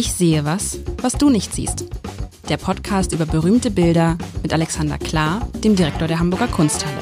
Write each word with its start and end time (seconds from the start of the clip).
Ich 0.00 0.14
sehe 0.14 0.46
was, 0.46 0.78
was 1.02 1.12
du 1.12 1.28
nicht 1.28 1.52
siehst. 1.54 1.84
Der 2.48 2.56
Podcast 2.56 3.12
über 3.12 3.26
berühmte 3.26 3.70
Bilder 3.70 4.16
mit 4.42 4.50
Alexander 4.50 4.96
Klar, 4.96 5.46
dem 5.62 5.76
Direktor 5.76 6.08
der 6.08 6.18
Hamburger 6.18 6.48
Kunsthalle. 6.48 6.96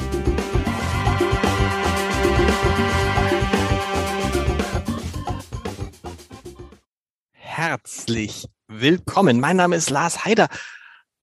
Herzlich 7.31 8.49
willkommen. 8.67 9.39
Mein 9.39 9.55
Name 9.55 9.77
ist 9.77 9.89
Lars 9.89 10.25
Heider 10.25 10.49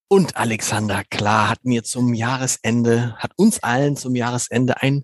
und 0.08 0.34
Alexander 0.38 1.04
Klar 1.10 1.50
hat 1.50 1.66
mir 1.66 1.84
zum 1.84 2.14
Jahresende, 2.14 3.16
hat 3.18 3.32
uns 3.36 3.62
allen 3.62 3.96
zum 3.98 4.14
Jahresende 4.16 4.80
ein 4.80 5.02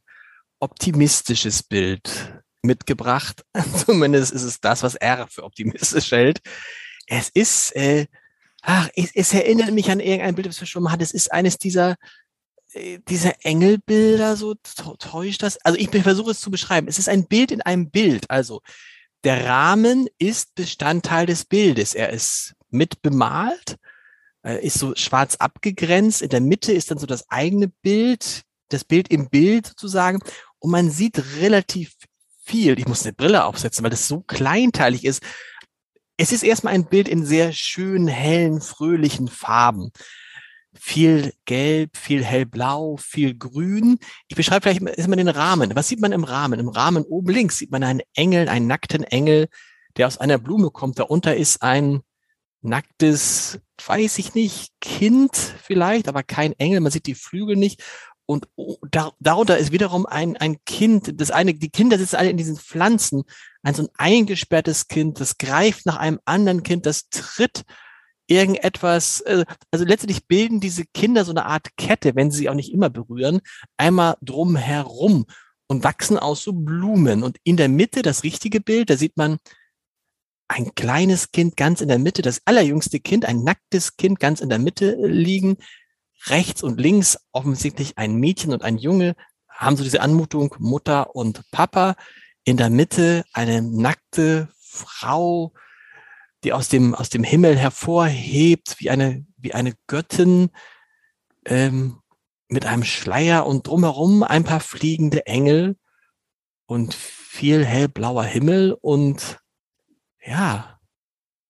optimistisches 0.59 1.63
Bild 1.65 2.42
mitgebracht. 2.63 3.45
Zumindest 3.87 4.33
ist 4.33 4.43
es 4.43 4.61
das, 4.61 4.83
was 4.83 4.95
er 4.95 5.27
für 5.29 5.45
optimistisch 5.45 6.11
hält. 6.13 6.41
Es 7.07 7.29
ist, 7.29 7.75
äh, 7.77 8.07
ach, 8.63 8.89
es, 8.95 9.11
es 9.15 9.35
erinnert 9.35 9.73
mich 9.73 9.91
an 9.91 10.01
irgendein 10.01 10.35
Bild, 10.35 10.47
das 10.47 10.61
wir 10.61 10.67
schon 10.67 10.83
mal 10.83 10.93
hatten. 10.93 11.03
Es 11.03 11.13
ist 11.13 11.33
eines 11.33 11.59
dieser, 11.59 11.97
äh, 12.73 13.01
dieser 13.09 13.45
Engelbilder, 13.45 14.37
so 14.37 14.55
täuscht 14.99 15.43
das. 15.43 15.59
Also 15.65 15.79
ich 15.79 15.91
versuche 15.91 16.31
es 16.31 16.41
zu 16.41 16.51
beschreiben. 16.51 16.89
Es 16.89 16.99
ist 16.99 17.09
ein 17.09 17.27
Bild 17.27 17.51
in 17.51 17.63
einem 17.63 17.91
Bild. 17.91 18.31
Also 18.31 18.63
der 19.25 19.47
Rahmen 19.47 20.09
ist 20.19 20.55
Bestandteil 20.55 21.27
des 21.27 21.45
Bildes. 21.45 21.95
Er 21.95 22.11
ist 22.11 22.55
mit 22.71 23.03
bemalt, 23.03 23.77
äh, 24.45 24.65
ist 24.65 24.79
so 24.79 24.95
schwarz 24.97 25.37
abgegrenzt. 25.37 26.23
In 26.23 26.31
der 26.31 26.41
Mitte 26.41 26.73
ist 26.73 26.91
dann 26.91 26.99
so 26.99 27.07
das 27.07 27.31
eigene 27.31 27.69
Bild, 27.69 28.43
das 28.69 28.85
Bild 28.85 29.09
im 29.09 29.29
Bild 29.29 29.67
sozusagen. 29.67 30.21
Und 30.59 30.71
man 30.71 30.91
sieht 30.91 31.37
relativ 31.41 31.95
viel. 32.53 32.79
Ich 32.79 32.87
muss 32.87 33.03
eine 33.03 33.15
Brille 33.15 33.45
aufsetzen, 33.45 33.83
weil 33.83 33.91
das 33.91 34.07
so 34.07 34.21
kleinteilig 34.21 35.05
ist. 35.05 35.23
Es 36.19 36.33
ist 36.33 36.45
erstmal 36.45 36.75
ein 36.75 36.85
Bild 36.85 37.09
in 37.09 37.25
sehr 37.25 37.53
schönen, 37.53 38.09
hellen, 38.09 38.61
fröhlichen 38.61 39.29
Farben. 39.29 39.91
Viel 40.75 41.33
gelb, 41.47 41.97
viel 41.97 42.23
hellblau, 42.23 42.97
viel 42.99 43.35
grün. 43.35 43.99
Ich 44.29 44.37
beschreibe 44.37 44.63
vielleicht 44.63 44.83
erstmal 44.99 45.17
den 45.17 45.29
Rahmen. 45.29 45.75
Was 45.75 45.89
sieht 45.89 46.01
man 46.01 46.13
im 46.13 46.25
Rahmen? 46.25 46.61
Im 46.61 46.69
Rahmen 46.69 47.05
oben 47.05 47.33
links 47.33 47.57
sieht 47.57 47.71
man 47.71 47.83
einen 47.83 48.03
Engel, 48.15 48.49
einen 48.49 48.67
nackten 48.67 49.05
Engel, 49.05 49.49
der 49.97 50.07
aus 50.07 50.19
einer 50.19 50.39
Blume 50.39 50.71
kommt. 50.71 50.99
Darunter 50.99 51.35
ist 51.35 51.63
ein 51.63 52.01
nacktes, 52.61 53.61
weiß 53.85 54.19
ich 54.19 54.35
nicht, 54.35 54.73
Kind 54.81 55.37
vielleicht, 55.37 56.07
aber 56.07 56.23
kein 56.23 56.53
Engel. 56.59 56.81
Man 56.81 56.93
sieht 56.93 57.07
die 57.07 57.15
Flügel 57.15 57.57
nicht. 57.57 57.83
Und 58.33 58.49
da, 58.91 59.13
darunter 59.21 59.59
ist 59.59 59.73
wiederum 59.73 60.07
ein, 60.07 60.37
ein 60.37 60.57
Kind, 60.65 61.21
das 61.21 61.31
eine, 61.31 61.55
die 61.55 61.71
Kinder 61.71 61.99
sitzen 61.99 62.17
alle 62.17 62.31
in 62.31 62.37
diesen 62.37 62.57
Pflanzen, 62.57 63.25
ein 63.63 63.75
so 63.75 63.83
ein 63.83 63.89
eingesperrtes 63.97 64.89
Kind, 64.89 65.21
das 65.21 65.39
greift 65.39 65.87
nach 65.87 65.97
einem 65.97 66.19
anderen 66.25 66.63
Kind, 66.63 66.87
das 66.87 67.09
tritt 67.11 67.65
irgendetwas, 68.27 69.21
äh, 69.21 69.45
also 69.71 69.85
letztendlich 69.85 70.27
bilden 70.27 70.61
diese 70.61 70.85
Kinder 70.95 71.25
so 71.25 71.33
eine 71.33 71.47
Art 71.47 71.77
Kette, 71.77 72.15
wenn 72.15 72.31
sie 72.31 72.39
sich 72.39 72.49
auch 72.49 72.55
nicht 72.55 72.73
immer 72.73 72.91
berühren, 72.91 73.41
einmal 73.77 74.17
drum 74.23 74.57
herum 74.57 75.27
und 75.69 75.85
wachsen 75.85 76.19
aus 76.19 76.43
so 76.43 76.53
Blumen. 76.53 77.23
Und 77.23 77.39
in 77.45 77.57
der 77.57 77.69
Mitte, 77.69 78.03
das 78.03 78.25
richtige 78.25 78.61
Bild, 78.61 78.91
da 78.91 78.97
sieht 78.97 79.17
man 79.17 79.39
ein 80.49 80.75
kleines 80.75 81.33
Kind 81.33 81.57
ganz 81.57 81.81
in 81.81 81.89
der 81.89 81.99
Mitte, 81.99 82.23
das 82.23 82.43
allerjüngste 82.45 83.01
Kind, 83.01 83.25
ein 83.25 83.43
nacktes 83.43 83.97
Kind 83.97 84.21
ganz 84.21 84.41
in 84.41 84.49
der 84.49 84.59
Mitte 84.59 84.97
liegen, 85.01 85.57
rechts 86.27 86.63
und 86.63 86.81
links 86.81 87.19
offensichtlich 87.33 87.99
ein 87.99 88.17
Mädchen 88.17 88.53
und 88.53 88.63
ein 88.63 88.79
Junge 88.79 89.17
haben 89.49 89.77
so 89.77 89.85
diese 89.85 90.01
Anmutung 90.01 90.55
Mutter 90.59 91.15
und 91.15 91.43
Papa. 91.51 91.97
In 92.45 92.57
der 92.57 92.71
Mitte 92.71 93.25
eine 93.33 93.63
nackte 93.63 94.49
Frau, 94.59 95.53
die 96.43 96.53
aus 96.53 96.69
dem, 96.69 96.95
aus 96.95 97.09
dem 97.09 97.23
Himmel 97.23 97.57
hervorhebt, 97.57 98.77
wie 98.79 98.91
eine, 98.91 99.25
wie 99.37 99.55
eine 99.55 99.75
Göttin, 99.87 100.51
ähm, 101.45 102.03
mit 102.49 102.67
einem 102.67 102.85
Schleier 102.85 103.47
und 103.47 103.67
drumherum 103.67 104.23
ein 104.23 104.45
paar 104.45 104.61
fliegende 104.61 105.27
Engel 105.27 105.77
und 106.67 106.95
viel 106.95 107.65
hellblauer 107.65 108.25
Himmel 108.25 108.77
und 108.81 109.39
ja, 110.25 110.79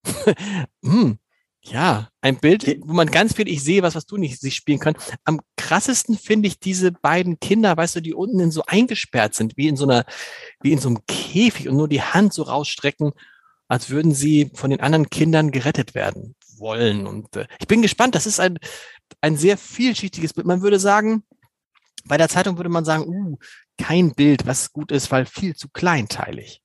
hm, 0.83 1.19
ja, 1.65 2.09
ein 2.21 2.39
Bild, 2.39 2.79
wo 2.81 2.93
man 2.93 3.11
ganz 3.11 3.35
viel, 3.35 3.49
ich 3.49 3.63
sehe 3.63 3.83
was, 3.83 3.95
was 3.95 4.07
du 4.07 4.17
nicht 4.17 4.41
sich 4.41 4.57
spielen 4.57 4.81
kann. 4.81 4.97
Am 5.25 5.41
krassesten 5.57 6.19
finde 6.19 6.49
ich 6.49 6.59
diese 6.59 6.91
beiden 6.91 7.39
Kinder, 7.39 7.77
weißt 7.77 7.97
du, 7.97 8.01
die 8.01 8.15
unten 8.15 8.41
in 8.41 8.51
so 8.51 8.65
eingesperrt 8.67 9.35
sind, 9.35 9.57
wie 9.57 9.69
in 9.69 9.77
so 9.77 9.85
einer, 9.85 10.05
wie 10.61 10.73
in 10.73 10.81
so 10.81 10.89
einem 10.89 11.07
Käfig 11.07 11.69
und 11.69 11.77
nur 11.77 11.89
die 11.89 12.03
Hand 12.03 12.33
so 12.33 12.43
rausstrecken, 12.43 13.13
als 13.69 13.91
würden 13.91 14.13
sie 14.13 14.51
von 14.55 14.71
den 14.71 14.81
anderen 14.81 15.09
Kindern 15.09 15.53
gerettet 15.53 15.95
werden 15.95 16.35
wollen. 16.59 17.07
Und 17.07 17.37
äh, 17.37 17.47
ich 17.61 17.69
bin 17.69 17.83
gespannt. 17.83 18.15
Das 18.15 18.27
ist 18.27 18.41
ein, 18.41 18.59
ein 19.21 19.37
sehr 19.37 19.57
vielschichtiges 19.57 20.33
Bild. 20.33 20.47
Man 20.47 20.63
würde 20.63 20.81
sagen, 20.81 21.23
bei 22.05 22.17
der 22.17 22.29
Zeitung 22.29 22.57
würde 22.57 22.71
man 22.71 22.85
sagen, 22.85 23.07
uh, 23.07 23.39
kein 23.79 24.13
Bild, 24.15 24.47
was 24.47 24.73
gut 24.73 24.91
ist, 24.91 25.11
weil 25.11 25.27
viel 25.27 25.55
zu 25.55 25.69
kleinteilig. 25.69 26.62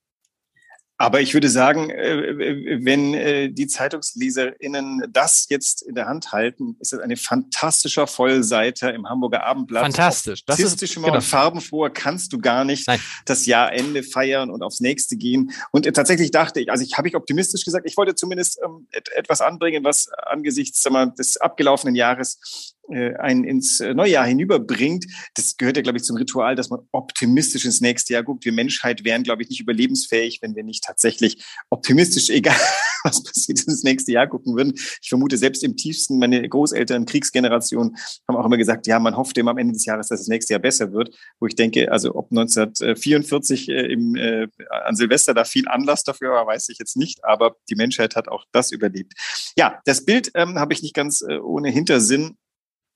Aber 1.00 1.22
ich 1.22 1.34
würde 1.34 1.50
sagen, 1.50 1.92
äh, 1.92 2.80
wenn 2.84 3.14
äh, 3.14 3.50
die 3.50 3.68
ZeitungsleserInnen 3.68 5.04
das 5.12 5.46
jetzt 5.50 5.84
in 5.84 5.94
der 5.94 6.08
Hand 6.08 6.32
halten, 6.32 6.76
ist 6.80 6.94
es 6.94 7.00
eine 7.00 7.18
fantastischer 7.18 8.08
Vollseiter 8.08 8.94
im 8.94 9.08
Hamburger 9.08 9.44
Abendblatt. 9.44 9.84
Fantastisch. 9.84 10.44
Das 10.46 10.60
ist 10.60 10.80
genau. 10.96 11.14
und 11.14 11.22
farbenfroher 11.22 11.92
kannst 11.92 12.34
du 12.34 12.40
gar 12.40 12.64
nicht 12.64 12.88
Nein. 12.88 13.00
das 13.26 13.46
Jahrende 13.46 14.02
feiern 14.02 14.50
und 14.50 14.64
aufs 14.64 14.80
nächste 14.80 15.18
gehen. 15.18 15.52
Und 15.72 15.86
tatsächlich 15.94 16.32
dachte 16.32 16.62
ich, 16.62 16.72
also 16.72 16.84
ich 16.84 16.98
habe 16.98 17.08
ich 17.08 17.16
optimistisch 17.16 17.64
gesagt, 17.64 17.86
ich 17.88 17.96
wollte 17.96 18.16
zumindest 18.16 18.60
ähm, 18.66 18.88
etwas 18.92 19.42
anbringen, 19.42 19.84
was 19.84 20.10
angesichts 20.10 20.88
mal, 20.90 21.12
des 21.12 21.38
abgelaufenen 21.38 21.96
Jahres 21.96 22.40
äh, 22.77 22.77
einen 23.18 23.44
ins 23.44 23.80
äh, 23.80 23.94
neue 23.94 24.12
Jahr 24.12 24.26
hinüberbringt. 24.26 25.06
Das 25.36 25.58
gehört 25.58 25.78
ja, 25.78 25.84
glaube 25.84 25.98
ich, 25.98 26.04
zum 26.04 26.18
Ritual, 26.18 26.56
dass 26.56 26.70
man 26.70 26.80
optimistisch 26.92 27.66
ins 27.66 27.82
nächste 27.82 28.14
Jahr 28.14 28.24
guckt. 28.24 28.46
Wir 28.46 28.54
Menschheit 28.54 29.04
wären, 29.04 29.24
glaube 29.24 29.44
ich, 29.44 29.50
nicht 29.50 29.60
überlebensfähig, 29.60 30.40
wenn 30.42 30.56
wir 30.56 30.64
nicht 30.64 30.84
tatsächlich 30.84 31.44
optimistisch, 31.70 32.30
egal 32.30 32.56
was 33.04 33.24
passiert, 33.24 33.64
ins 33.68 33.84
nächste 33.84 34.12
Jahr 34.12 34.28
gucken 34.28 34.56
würden. 34.56 34.74
Ich 35.02 35.10
vermute, 35.10 35.38
selbst 35.38 35.64
im 35.64 35.76
tiefsten, 35.76 36.20
meine 36.20 36.48
Großeltern, 36.48 37.06
Kriegsgeneration, 37.06 37.96
haben 38.28 38.38
auch 38.38 38.46
immer 38.46 38.58
gesagt, 38.58 38.88
ja, 38.88 39.00
man 39.00 39.16
hofft 39.16 39.38
immer 39.38 39.52
am 39.52 39.58
Ende 39.58 39.74
des 39.74 39.86
Jahres, 39.86 40.08
dass 40.08 40.20
das 40.20 40.28
nächste 40.28 40.54
Jahr 40.54 40.62
besser 40.62 40.92
wird. 40.94 41.16
Wo 41.40 41.48
ich 41.48 41.56
denke, 41.56 41.92
also 41.92 42.16
ob 42.16 42.32
1944 42.32 43.70
äh, 43.70 43.92
im, 43.92 44.16
äh, 44.16 44.48
an 44.86 44.96
Silvester 44.96 45.34
da 45.34 45.44
viel 45.44 45.68
Anlass 45.68 46.04
dafür 46.04 46.32
war, 46.32 46.48
weiß 46.48 46.70
ich 46.70 46.80
jetzt 46.80 46.98
nicht, 46.98 47.24
aber 47.24 47.56
die 47.70 47.76
Menschheit 47.76 48.16
hat 48.16 48.28
auch 48.28 48.46
das 48.52 48.72
überlebt. 48.72 49.14
Ja, 49.58 49.80
das 49.86 50.06
Bild 50.06 50.32
ähm, 50.36 50.58
habe 50.58 50.74
ich 50.74 50.82
nicht 50.82 50.94
ganz 50.94 51.22
äh, 51.22 51.38
ohne 51.38 51.70
Hintersinn 51.70 52.38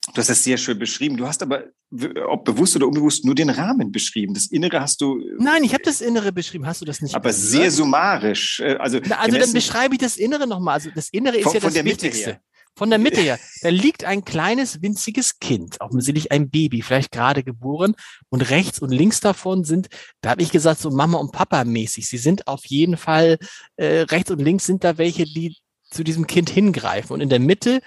Du 0.08 0.18
hast 0.18 0.28
das 0.28 0.42
sehr 0.42 0.58
schön 0.58 0.78
beschrieben. 0.78 1.16
Du 1.16 1.26
hast 1.26 1.42
aber, 1.42 1.64
ob 2.26 2.44
bewusst 2.44 2.74
oder 2.74 2.88
unbewusst, 2.88 3.24
nur 3.24 3.36
den 3.36 3.50
Rahmen 3.50 3.92
beschrieben. 3.92 4.34
Das 4.34 4.46
Innere 4.46 4.80
hast 4.80 5.00
du. 5.00 5.22
Nein, 5.38 5.62
ich 5.62 5.74
habe 5.74 5.84
das 5.84 6.00
Innere 6.00 6.32
beschrieben. 6.32 6.66
Hast 6.66 6.80
du 6.80 6.84
das 6.84 7.00
nicht? 7.00 7.14
Aber 7.14 7.30
gehört? 7.30 7.36
sehr 7.36 7.70
summarisch. 7.70 8.60
Äh, 8.60 8.74
also, 8.74 8.98
Na, 9.04 9.18
also 9.18 9.38
dann 9.38 9.52
beschreibe 9.52 9.94
ich 9.94 10.00
das 10.00 10.16
Innere 10.16 10.46
nochmal. 10.48 10.74
Also 10.74 10.90
das 10.92 11.08
Innere 11.10 11.36
ist 11.36 11.44
von, 11.44 11.54
ja 11.54 11.60
das 11.60 11.74
von 11.74 11.84
Wichtigste. 11.84 12.30
Her. 12.30 12.40
Von 12.74 12.88
der 12.88 12.98
Mitte 12.98 13.20
her. 13.20 13.38
Da 13.60 13.68
liegt 13.68 14.04
ein 14.04 14.24
kleines, 14.24 14.80
winziges 14.80 15.38
Kind, 15.38 15.80
offensichtlich 15.80 16.32
ein 16.32 16.48
Baby, 16.48 16.80
vielleicht 16.80 17.12
gerade 17.12 17.44
geboren. 17.44 17.94
Und 18.30 18.48
rechts 18.48 18.78
und 18.78 18.90
links 18.90 19.20
davon 19.20 19.64
sind, 19.64 19.88
da 20.22 20.30
habe 20.30 20.42
ich 20.42 20.50
gesagt, 20.50 20.80
so 20.80 20.90
Mama 20.90 21.18
und 21.18 21.32
Papa 21.32 21.64
mäßig. 21.64 22.08
Sie 22.08 22.16
sind 22.16 22.48
auf 22.48 22.64
jeden 22.64 22.96
Fall, 22.96 23.38
äh, 23.76 24.00
rechts 24.00 24.30
und 24.30 24.40
links 24.40 24.64
sind 24.64 24.84
da 24.84 24.96
welche, 24.96 25.24
die 25.24 25.58
zu 25.90 26.02
diesem 26.02 26.26
Kind 26.26 26.48
hingreifen. 26.48 27.12
Und 27.12 27.20
in 27.20 27.28
der 27.28 27.40
Mitte 27.40 27.82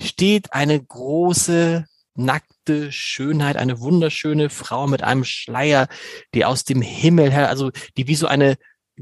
steht 0.00 0.52
eine 0.52 0.82
große, 0.82 1.86
nackte 2.14 2.92
Schönheit, 2.92 3.56
eine 3.56 3.80
wunderschöne 3.80 4.50
Frau 4.50 4.86
mit 4.86 5.02
einem 5.02 5.24
Schleier, 5.24 5.88
die 6.34 6.44
aus 6.44 6.64
dem 6.64 6.80
Himmel 6.80 7.30
her, 7.30 7.48
also 7.48 7.70
die 7.96 8.06
wie 8.06 8.14
so 8.14 8.26
eine 8.26 8.56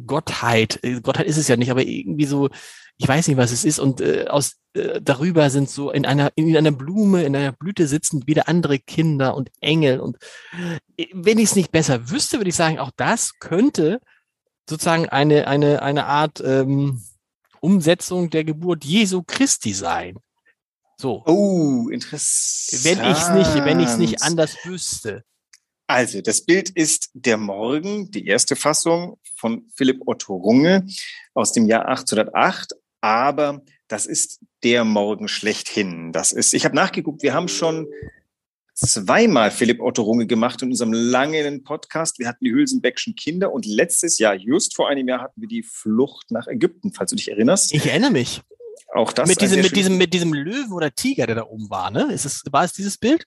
Gottheit, 0.06 0.81
äh, 0.82 1.00
Gottheit 1.00 1.26
ist 1.26 1.37
es 1.37 1.49
ja 1.49 1.56
nicht, 1.56 1.70
aber 1.70 1.82
irgendwie 1.82 2.25
so, 2.25 2.49
ich 2.96 3.06
weiß 3.06 3.28
nicht, 3.28 3.37
was 3.37 3.52
es 3.52 3.64
ist, 3.64 3.78
und 3.78 4.00
äh, 4.00 4.26
aus 4.28 4.56
äh, 4.75 5.00
darüber 5.02 5.50
sind 5.50 5.69
so 5.69 5.90
in 5.90 6.06
einer 6.06 6.32
in 6.34 6.56
einer 6.56 6.72
Blume, 6.72 7.25
in 7.25 7.37
einer 7.37 7.52
Blüte 7.52 7.87
sitzen 7.87 8.26
wieder 8.26 8.49
andere 8.49 8.78
Kinder 8.78 9.34
und 9.34 9.50
Engel 9.61 10.00
und 10.00 10.17
äh, 10.96 11.06
wenn 11.12 11.38
ich 11.38 11.50
es 11.50 11.56
nicht 11.56 11.72
besser 11.72 12.11
wüsste, 12.11 12.38
würde 12.38 12.50
ich 12.50 12.56
sagen, 12.56 12.78
auch 12.78 12.93
das 12.96 13.38
könnte 13.38 14.00
sozusagen 14.69 15.08
eine 15.08 15.46
eine 15.46 15.82
eine 15.82 16.06
Art 16.06 16.40
ähm, 16.44 17.02
Umsetzung 17.61 18.31
der 18.31 18.44
Geburt 18.44 18.84
Jesu 18.84 19.22
Christi 19.22 19.75
sein. 19.75 20.19
So. 20.99 21.23
Oh, 21.27 21.89
interessant. 21.91 22.85
Wenn 22.85 23.11
ich 23.11 23.19
es 23.19 23.31
nicht, 23.31 23.65
wenn 23.65 23.81
ich 23.81 23.89
es 23.89 23.99
nicht 23.99 24.23
anders 24.23 24.56
wüsste. 24.65 25.25
Also, 25.87 26.21
das 26.23 26.44
Bild 26.44 26.71
ist 26.71 27.11
Der 27.15 27.37
Morgen, 27.37 28.11
die 28.11 28.27
erste 28.27 28.56
Fassung 28.56 29.19
von 29.35 29.67
Philipp 29.75 30.00
Otto 30.06 30.35
Runge 30.35 30.87
aus 31.35 31.53
dem 31.53 31.67
Jahr 31.67 31.87
1808. 31.87 32.75
Aber 33.00 33.62
das 33.89 34.06
ist 34.06 34.41
der 34.62 34.85
Morgen 34.85 35.29
schlechthin. 35.29 36.12
Das 36.12 36.33
ist, 36.33 36.55
ich 36.55 36.65
habe 36.65 36.77
nachgeguckt, 36.77 37.23
wir 37.23 37.35
haben 37.35 37.49
schon 37.49 37.89
zweimal 38.75 39.50
Philipp 39.50 39.81
Otto 39.81 40.03
Runge 40.03 40.27
gemacht 40.27 40.62
in 40.62 40.71
unserem 40.71 40.93
langen 40.93 41.62
Podcast. 41.62 42.19
Wir 42.19 42.29
hatten 42.29 42.44
die 42.44 42.53
Hülsenbeckschen 42.53 43.15
Kinder 43.15 43.53
und 43.53 43.67
letztes 43.67 44.19
Jahr, 44.19 44.35
just 44.35 44.75
vor 44.75 44.89
einem 44.89 45.09
Jahr, 45.09 45.21
hatten 45.21 45.41
wir 45.41 45.49
die 45.49 45.62
Flucht 45.62 46.31
nach 46.31 46.47
Ägypten, 46.47 46.93
falls 46.93 47.11
du 47.11 47.17
dich 47.17 47.29
erinnerst. 47.29 47.75
Ich 47.75 47.87
erinnere 47.87 48.12
mich. 48.12 48.41
Auch 48.94 49.12
das 49.12 49.28
mit 49.28 49.40
diesem, 49.40 49.62
mit 49.62 49.76
diesem, 49.76 49.96
mit 49.96 50.14
diesem 50.14 50.32
Löwen 50.32 50.72
oder 50.72 50.94
Tiger, 50.94 51.26
der 51.26 51.36
da 51.36 51.44
oben 51.44 51.70
war, 51.70 51.90
ne? 51.90 52.12
Ist 52.12 52.24
es, 52.24 52.42
war 52.50 52.64
es 52.64 52.72
dieses 52.72 52.98
Bild? 52.98 53.26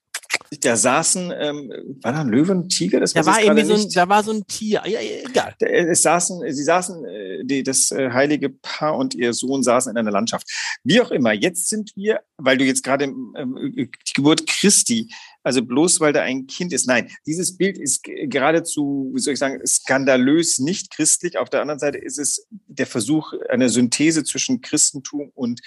Da 0.61 0.75
saßen, 0.75 1.33
ähm, 1.37 1.71
war 2.01 2.13
da 2.13 2.21
ein 2.21 2.29
Löwen, 2.29 2.69
Tiger? 2.69 2.99
Das 2.99 3.13
da 3.13 3.25
war 3.25 3.41
irgendwie 3.41 3.65
so 3.65 3.73
ein, 3.73 3.89
da 3.93 4.07
war 4.07 4.23
so 4.23 4.31
ein 4.31 4.45
Tier. 4.47 4.83
Ja, 4.85 4.99
egal. 4.99 5.55
Es 5.59 6.03
saßen, 6.03 6.41
sie 6.53 6.63
saßen, 6.63 7.05
äh, 7.05 7.43
die, 7.43 7.63
das 7.63 7.91
äh, 7.91 8.11
heilige 8.11 8.49
Paar 8.49 8.95
und 8.95 9.15
ihr 9.15 9.33
Sohn 9.33 9.63
saßen 9.63 9.91
in 9.91 9.97
einer 9.97 10.11
Landschaft. 10.11 10.49
Wie 10.83 11.01
auch 11.01 11.11
immer, 11.11 11.33
jetzt 11.33 11.69
sind 11.69 11.91
wir, 11.95 12.21
weil 12.37 12.57
du 12.57 12.65
jetzt 12.65 12.83
gerade 12.83 13.05
ähm, 13.05 13.73
die 13.75 13.89
Geburt 14.13 14.47
Christi 14.47 15.09
also 15.45 15.61
bloß 15.61 15.99
weil 15.99 16.11
da 16.11 16.23
ein 16.23 16.47
Kind 16.47 16.73
ist. 16.73 16.87
Nein, 16.87 17.11
dieses 17.27 17.55
Bild 17.55 17.77
ist 17.77 18.03
geradezu, 18.03 19.11
wie 19.13 19.19
soll 19.19 19.33
ich 19.33 19.39
sagen, 19.39 19.61
skandalös 19.65 20.57
nicht 20.57 20.91
christlich. 20.91 21.37
Auf 21.37 21.51
der 21.51 21.61
anderen 21.61 21.79
Seite 21.79 21.99
ist 21.99 22.17
es 22.17 22.47
der 22.49 22.87
Versuch 22.87 23.31
einer 23.49 23.69
Synthese 23.69 24.23
zwischen 24.23 24.61
Christentum 24.61 25.31
und 25.35 25.61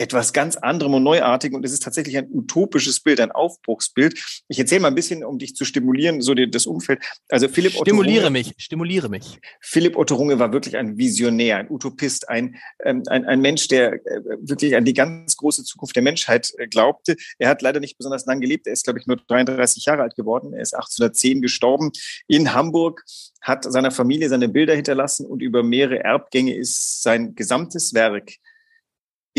etwas 0.00 0.32
ganz 0.32 0.56
anderem 0.56 0.94
und 0.94 1.02
neuartigem 1.02 1.56
und 1.56 1.64
es 1.64 1.72
ist 1.72 1.82
tatsächlich 1.82 2.16
ein 2.16 2.26
utopisches 2.32 3.00
Bild, 3.00 3.20
ein 3.20 3.32
Aufbruchsbild. 3.32 4.42
Ich 4.48 4.58
erzähle 4.58 4.80
mal 4.80 4.88
ein 4.88 4.94
bisschen, 4.94 5.22
um 5.22 5.38
dich 5.38 5.54
zu 5.54 5.66
stimulieren, 5.66 6.22
so 6.22 6.34
das 6.34 6.66
Umfeld. 6.66 7.02
Also 7.28 7.48
Philipp 7.48 7.72
Stimuliere 7.72 8.24
Otto 8.24 8.32
mich, 8.32 8.54
stimuliere 8.56 9.10
mich. 9.10 9.38
Philipp 9.60 9.96
Otto 9.96 10.14
Runge 10.14 10.38
war 10.38 10.54
wirklich 10.54 10.78
ein 10.78 10.96
Visionär, 10.96 11.58
ein 11.58 11.70
Utopist, 11.70 12.30
ein, 12.30 12.56
ähm, 12.82 13.02
ein, 13.08 13.26
ein 13.26 13.42
Mensch, 13.42 13.68
der 13.68 13.92
äh, 13.92 14.22
wirklich 14.40 14.74
an 14.74 14.86
die 14.86 14.94
ganz 14.94 15.36
große 15.36 15.64
Zukunft 15.64 15.94
der 15.94 16.02
Menschheit 16.02 16.50
äh, 16.56 16.66
glaubte. 16.66 17.16
Er 17.38 17.50
hat 17.50 17.60
leider 17.60 17.78
nicht 17.78 17.98
besonders 17.98 18.24
lang 18.24 18.40
gelebt. 18.40 18.66
Er 18.66 18.72
ist, 18.72 18.84
glaube 18.84 19.00
ich, 19.00 19.06
nur 19.06 19.18
33 19.18 19.84
Jahre 19.84 20.00
alt 20.00 20.16
geworden. 20.16 20.54
Er 20.54 20.62
ist 20.62 20.74
1810 20.74 21.42
gestorben 21.42 21.90
in 22.26 22.54
Hamburg 22.54 23.04
hat 23.42 23.64
seiner 23.64 23.90
Familie 23.90 24.28
seine 24.28 24.48
Bilder 24.48 24.74
hinterlassen 24.74 25.26
und 25.26 25.40
über 25.40 25.62
mehrere 25.62 26.04
Erbgänge 26.04 26.54
ist 26.54 27.02
sein 27.02 27.34
gesamtes 27.34 27.94
Werk 27.94 28.32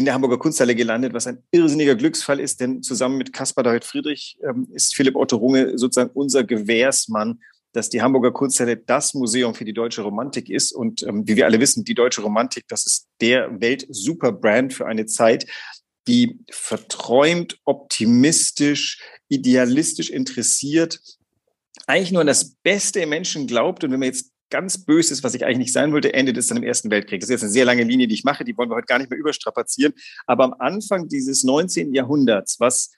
in 0.02 0.06
der 0.06 0.16
Hamburger 0.16 0.40
Kunsthalle 0.40 0.74
gelandet, 0.74 1.14
was 1.14 1.28
ein 1.28 1.44
irrsinniger 1.52 1.94
Glücksfall 1.96 2.40
ist, 2.40 2.60
denn 2.60 2.82
zusammen 2.82 3.18
mit 3.18 3.34
Caspar 3.34 3.64
David 3.64 3.86
Friedrich 3.86 4.36
ähm, 4.44 4.68
ist 4.74 4.96
Philipp 4.96 5.16
Otto 5.16 5.38
Runge 5.38 5.78
sozusagen 5.78 6.10
unser 6.16 6.44
Gewährsmann, 6.44 7.40
dass 7.72 7.90
die 7.90 8.02
Hamburger 8.02 8.32
Kunsthalle 8.32 8.78
das 8.78 9.14
Museum 9.14 9.54
für 9.54 9.64
die 9.64 9.74
deutsche 9.74 10.02
Romantik 10.02 10.50
ist. 10.50 10.72
Und 10.72 11.04
ähm, 11.04 11.28
wie 11.28 11.36
wir 11.36 11.46
alle 11.46 11.60
wissen, 11.60 11.84
die 11.84 11.94
deutsche 11.94 12.24
Romantik, 12.24 12.66
das 12.68 12.88
ist 12.88 13.10
der 13.22 13.62
Welt-Superbrand 13.62 14.74
für 14.74 14.88
eine 14.88 15.06
Zeit, 15.06 15.46
die 16.08 16.40
verträumt, 16.50 17.60
optimistisch, 17.64 19.00
idealistisch 19.30 20.10
interessiert, 20.10 21.00
eigentlich 21.86 22.12
nur 22.12 22.22
an 22.22 22.28
das 22.28 22.56
Beste 22.64 23.02
im 23.02 23.10
Menschen 23.10 23.46
glaubt. 23.46 23.84
Und 23.84 23.92
wenn 23.92 24.00
man 24.00 24.08
jetzt 24.08 24.31
ganz 24.52 24.86
Böses, 24.86 25.24
was 25.24 25.34
ich 25.34 25.46
eigentlich 25.46 25.58
nicht 25.58 25.74
sein 25.74 25.92
wollte, 25.92 26.14
endet 26.14 26.38
es 26.38 26.48
dann 26.48 26.58
im 26.58 26.64
Ersten 26.64 26.92
Weltkrieg. 26.92 27.22
Das 27.22 27.30
ist 27.30 27.34
jetzt 27.34 27.44
eine 27.44 27.52
sehr 27.52 27.66
lange 27.66 27.84
Linie, 27.84 28.08
die 28.08 28.14
ich 28.14 28.24
mache, 28.24 28.44
die 28.44 28.56
wollen 28.56 28.70
wir 28.70 28.76
heute 28.76 28.86
gar 28.86 29.00
nicht 29.00 29.10
mehr 29.10 29.20
überstrapazieren. 29.20 29.94
Aber 30.28 30.44
am 30.44 30.54
Anfang 30.60 31.08
dieses 31.08 31.44
19. 31.44 31.94
Jahrhunderts, 31.94 32.60
was, 32.60 32.92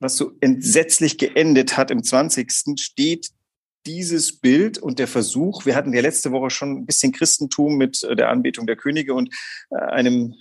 was 0.00 0.16
so 0.16 0.32
entsetzlich 0.40 1.18
geendet 1.18 1.76
hat 1.76 1.90
im 1.90 2.02
20. 2.02 2.80
steht 2.80 3.28
dieses 3.84 4.38
Bild 4.38 4.78
und 4.78 4.98
der 4.98 5.08
Versuch, 5.08 5.66
wir 5.66 5.74
hatten 5.74 5.92
ja 5.92 6.00
letzte 6.00 6.30
Woche 6.30 6.50
schon 6.50 6.78
ein 6.78 6.86
bisschen 6.86 7.12
Christentum 7.12 7.76
mit 7.76 8.02
äh, 8.04 8.14
der 8.14 8.30
Anbetung 8.30 8.66
der 8.66 8.76
Könige 8.76 9.12
und 9.14 9.34
äh, 9.70 9.76
einem 9.76 10.34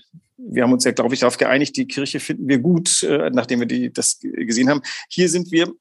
wir 0.44 0.64
haben 0.64 0.74
uns 0.74 0.84
ja, 0.86 0.92
glaube 0.92 1.14
ich, 1.14 1.20
darauf 1.20 1.38
geeinigt, 1.38 1.78
die 1.78 1.88
Kirche 1.88 2.20
finden 2.20 2.48
wir 2.48 2.58
gut, 2.58 3.04
äh, 3.04 3.30
nachdem 3.32 3.60
wir 3.60 3.68
die, 3.68 3.94
das 3.94 4.18
gesehen 4.20 4.70
haben. 4.70 4.82
Hier 5.08 5.30
sind 5.30 5.52
wir 5.52 5.72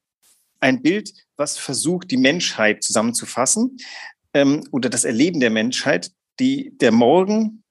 ein 0.59 0.83
Bild, 0.83 1.11
was 1.35 1.57
versucht, 1.57 2.11
die 2.11 2.17
Menschheit 2.17 2.83
zusammenzufassen 2.83 3.77
ähm, 4.33 4.63
oder 4.71 4.89
das 4.89 5.03
Erleben 5.03 5.39
der 5.39 5.49
Menschheit, 5.49 6.11
die 6.39 6.77
der 6.77 6.91
Morgen 6.91 7.61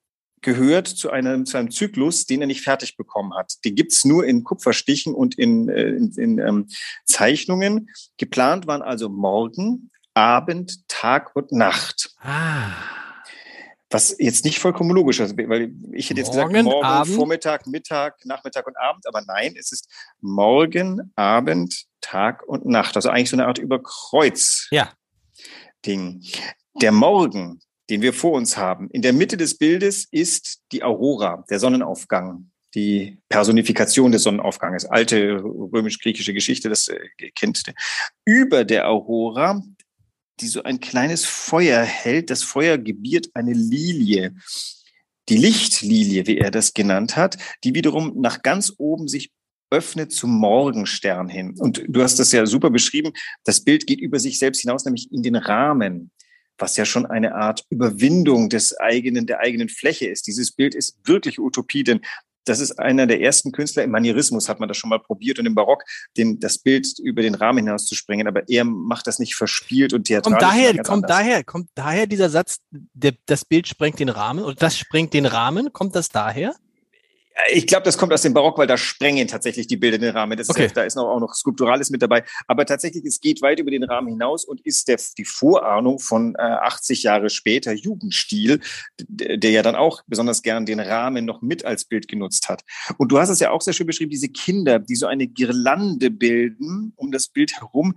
gehört 0.43 0.89
zu 0.89 1.11
einem, 1.11 1.45
zu 1.45 1.59
einem 1.59 1.71
Zyklus, 1.71 2.27
den 2.27 2.41
er 2.41 2.47
nicht 2.47 2.63
fertig 2.63 2.97
bekommen 2.97 3.35
hat. 3.35 3.65
Den 3.65 3.75
gibt's 3.75 4.05
nur 4.05 4.25
in 4.25 4.45
Kupferstichen 4.45 5.15
und 5.15 5.39
in, 5.39 5.69
äh, 5.69 5.89
in, 5.91 6.13
in 6.13 6.39
ähm, 6.39 6.69
Zeichnungen. 7.05 7.91
Geplant 8.17 8.67
waren 8.67 8.83
also 8.83 9.09
Morgen, 9.09 9.91
Abend, 10.15 10.89
Tag 10.89 11.37
und 11.37 11.53
Nacht. 11.53 12.15
Ah. 12.21 12.73
Was 13.93 14.15
jetzt 14.19 14.45
nicht 14.45 14.61
vollkommen 14.61 14.91
logisch 14.91 15.19
ist, 15.19 15.37
weil 15.37 15.75
ich 15.93 16.09
hätte 16.09 16.21
jetzt 16.21 16.33
morgen, 16.35 16.53
gesagt, 16.53 16.65
morgen, 16.65 16.87
Abend. 16.87 17.15
Vormittag, 17.17 17.67
Mittag, 17.67 18.25
Nachmittag 18.25 18.67
und 18.67 18.79
Abend, 18.79 19.07
aber 19.07 19.21
nein, 19.27 19.55
es 19.59 19.73
ist 19.73 19.89
Morgen, 20.21 21.13
Abend, 21.17 21.87
Tag 22.01 22.45
und 22.47 22.67
Nacht. 22.67 22.95
Also 22.95 23.11
eigentlich 23.11 23.31
so 23.31 23.37
eine 23.37 23.47
Art 23.47 23.59
Überkreuz. 23.59 24.69
Ja. 24.71 24.93
Ding. 25.87 26.23
Der 26.81 26.93
Morgen, 26.93 27.61
den 27.89 28.03
wir 28.03 28.13
vor 28.13 28.33
uns 28.33 28.57
haben, 28.57 28.89
in 28.91 29.03
der 29.03 29.13
Mitte 29.13 29.37
des 29.37 29.59
Bildes 29.59 30.07
ist 30.11 30.63
die 30.73 30.83
Aurora, 30.83 31.45
der 31.51 31.59
Sonnenaufgang, 31.59 32.51
die 32.75 33.19
Personifikation 33.29 34.13
des 34.13 34.23
Sonnenaufganges. 34.23 34.87
Alte 34.87 35.43
römisch-griechische 35.43 36.33
Geschichte, 36.33 36.69
das 36.69 36.89
äh, 36.89 37.01
kennt. 37.35 37.63
Über 38.25 38.65
der 38.65 38.89
Aurora, 38.89 39.63
die 40.41 40.47
so 40.47 40.63
ein 40.63 40.81
kleines 40.81 41.25
Feuer 41.25 41.83
hält. 41.83 42.31
Das 42.31 42.43
Feuer 42.43 42.79
gebiert 42.79 43.29
eine 43.35 43.53
Lilie. 43.53 44.35
Die 45.29 45.37
Lichtlilie, 45.37 46.27
wie 46.27 46.39
er 46.39 46.51
das 46.51 46.75
genannt 46.75 47.17
hat, 47.17 47.39
die 47.63 47.75
wiederum 47.75 48.21
nach 48.21 48.43
ganz 48.43 48.73
oben 48.79 49.07
sich 49.07 49.31
öffnet 49.71 50.13
zum 50.13 50.31
Morgenstern 50.31 51.29
hin. 51.29 51.55
Und 51.59 51.83
du 51.87 52.03
hast 52.03 52.19
das 52.19 52.33
ja 52.33 52.47
super 52.47 52.71
beschrieben. 52.71 53.13
Das 53.45 53.61
Bild 53.63 53.87
geht 53.87 54.01
über 54.01 54.19
sich 54.19 54.39
selbst 54.39 54.61
hinaus, 54.61 54.85
nämlich 54.85 55.11
in 55.13 55.23
den 55.23 55.37
Rahmen, 55.37 56.11
was 56.59 56.77
ja 56.77 56.85
schon 56.85 57.07
eine 57.07 57.35
Art 57.35 57.65
Überwindung 57.71 58.49
des 58.49 58.79
eigenen, 58.79 59.27
der 59.27 59.41
eigenen 59.41 59.69
Fläche 59.69 60.07
ist. 60.07 60.27
Dieses 60.27 60.53
Bild 60.53 60.75
ist 60.75 60.99
wirklich 61.05 61.39
Utopie, 61.39 61.85
denn 61.85 62.01
das 62.45 62.61
ist 62.61 62.79
einer 62.79 63.07
der 63.07 63.21
ersten 63.21 63.53
Künstler 63.53 63.85
im 63.85 63.91
Manierismus, 63.91 64.49
hat 64.49 64.61
man 64.61 64.69
das 64.69 64.77
schon 64.77 64.91
mal 64.91 64.99
probiert 64.99 65.39
und 65.39 65.47
im 65.47 65.55
Barock, 65.55 65.85
den, 66.17 66.41
das 66.41 66.59
Bild 66.59 66.99
über 66.99 67.23
den 67.23 67.35
Rahmen 67.35 67.59
hinaus 67.59 67.85
zu 67.87 67.95
sprengen. 67.95 68.27
Aber 68.27 68.49
er 68.49 68.65
macht 68.65 69.07
das 69.07 69.19
nicht 69.19 69.35
verspielt 69.35 69.93
und 69.93 70.05
theatralisch. 70.05 70.39
Kommt 70.39 70.53
daher, 70.53 70.73
kommt 70.83 71.05
anders. 71.05 71.11
daher, 71.11 71.45
kommt 71.45 71.69
daher 71.75 72.07
dieser 72.07 72.31
Satz, 72.31 72.61
der, 72.71 73.13
das 73.27 73.45
Bild 73.45 73.69
sprengt 73.69 73.99
den 73.99 74.09
Rahmen 74.09 74.43
und 74.43 74.63
das 74.63 74.77
sprengt 74.77 75.15
den 75.15 75.27
Rahmen. 75.27 75.73
Kommt 75.73 75.95
das 75.95 76.09
daher? 76.09 76.55
Ich 77.53 77.67
glaube, 77.67 77.85
das 77.85 77.97
kommt 77.97 78.13
aus 78.13 78.23
dem 78.23 78.35
Barock, 78.35 78.59
weil 78.59 78.67
da 78.67 78.77
sprengen 78.77 79.29
tatsächlich 79.29 79.67
die 79.67 79.77
Bilder 79.77 79.99
den 79.99 80.11
Rahmen. 80.11 80.37
Das 80.37 80.51
okay. 80.51 80.67
ist, 80.67 80.77
da 80.77 80.83
ist 80.83 80.97
noch, 80.97 81.09
auch 81.09 81.21
noch 81.21 81.35
Skulpturales 81.35 81.91
mit 81.91 82.03
dabei. 82.03 82.25
Aber 82.47 82.67
tatsächlich, 82.67 83.05
es 83.05 83.21
geht 83.21 83.41
weit 83.41 83.61
über 83.61 83.71
den 83.71 83.85
Rahmen 83.85 84.09
hinaus 84.09 84.45
und 84.45 84.61
ist 84.63 84.89
der, 84.89 84.99
die 85.17 85.25
Vorahnung 85.25 86.01
von 86.01 86.35
äh, 86.37 86.43
80 86.43 87.05
Jahre 87.05 87.31
später 87.31 87.73
Jugendstil, 87.73 88.61
der, 88.99 89.51
ja 89.51 89.63
dann 89.63 89.77
auch 89.77 90.03
besonders 90.07 90.43
gern 90.43 90.67
den 90.67 90.81
Rahmen 90.81 91.25
noch 91.25 91.41
mit 91.41 91.65
als 91.65 91.85
Bild 91.85 92.09
genutzt 92.09 92.49
hat. 92.49 92.63
Und 92.99 93.13
du 93.13 93.19
hast 93.19 93.31
es 93.31 93.41
ja 93.41 93.51
auch 93.51 93.63
sehr 93.63 93.75
schön 93.75 93.87
beschrieben, 93.87 94.11
diese 94.11 94.29
Kinder, 94.29 94.79
die 94.79 94.97
so 94.97 95.07
eine 95.07 95.27
Girlande 95.29 96.11
bilden 96.11 96.93
um 96.97 97.13
das 97.13 97.29
Bild 97.29 97.61
herum. 97.61 97.95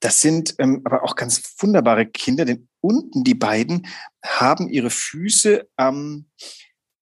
Das 0.00 0.20
sind 0.20 0.56
ähm, 0.58 0.82
aber 0.84 1.04
auch 1.04 1.14
ganz 1.14 1.54
wunderbare 1.60 2.06
Kinder, 2.06 2.44
denn 2.44 2.68
unten 2.80 3.22
die 3.22 3.36
beiden 3.36 3.86
haben 4.24 4.68
ihre 4.68 4.90
Füße 4.90 5.68
ähm, 5.78 6.26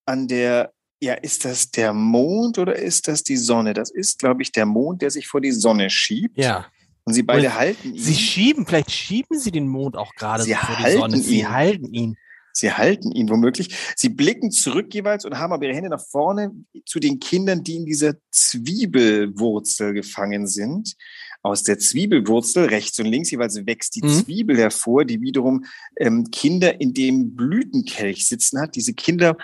an 0.05 0.29
der 0.29 0.75
ja, 1.01 1.15
ist 1.15 1.45
das 1.45 1.71
der 1.71 1.93
Mond 1.95 2.59
oder 2.59 2.77
ist 2.77 3.09
das 3.09 3.23
die 3.23 3.37
Sonne? 3.37 3.73
Das 3.73 3.91
ist, 3.91 4.19
glaube 4.19 4.43
ich, 4.43 4.53
der 4.53 4.67
Mond, 4.67 5.03
der 5.03 5.11
sich 5.11 5.27
vor 5.27 5.41
die 5.41 5.51
Sonne 5.51 5.89
schiebt. 5.89 6.37
Ja. 6.37 6.67
Und 7.05 7.15
sie 7.15 7.23
beide 7.23 7.47
Und 7.47 7.55
halten 7.55 7.95
ihn. 7.95 8.03
Sie 8.03 8.15
schieben, 8.15 8.67
vielleicht 8.67 8.91
schieben 8.91 9.39
sie 9.39 9.51
den 9.51 9.67
Mond 9.67 9.97
auch 9.97 10.15
gerade 10.15 10.43
so 10.43 10.55
vor 10.55 10.77
die 10.77 10.93
Sonne. 10.93 11.17
Ihn. 11.17 11.23
Sie 11.23 11.47
halten 11.47 11.95
ihn. 11.95 12.17
Sie 12.53 12.73
halten 12.73 13.13
ihn 13.13 13.31
womöglich. 13.31 13.75
Sie 13.97 14.11
blicken 14.11 14.51
zurück 14.51 14.93
jeweils 14.93 15.25
und 15.25 15.39
haben 15.39 15.53
aber 15.53 15.65
ihre 15.65 15.75
Hände 15.75 15.89
nach 15.89 16.05
vorne 16.05 16.51
zu 16.85 16.99
den 17.01 17.19
Kindern, 17.19 17.65
die 17.65 17.77
in 17.77 17.87
dieser 17.87 18.15
Zwiebelwurzel 18.31 19.95
gefangen 19.95 20.47
sind 20.47 20.97
aus 21.43 21.63
der 21.63 21.79
Zwiebelwurzel 21.79 22.67
rechts 22.67 22.99
und 22.99 23.07
links 23.07 23.31
jeweils 23.31 23.67
wächst 23.67 23.97
die 23.97 24.05
mhm. 24.05 24.11
Zwiebel 24.11 24.59
hervor, 24.59 25.05
die 25.05 25.21
wiederum 25.21 25.65
ähm, 25.97 26.31
Kinder 26.31 26.81
in 26.81 26.93
dem 26.93 27.35
Blütenkelch 27.35 28.27
sitzen 28.27 28.61
hat. 28.61 28.77
Diese 28.77 28.95
Kinder, 28.95 29.37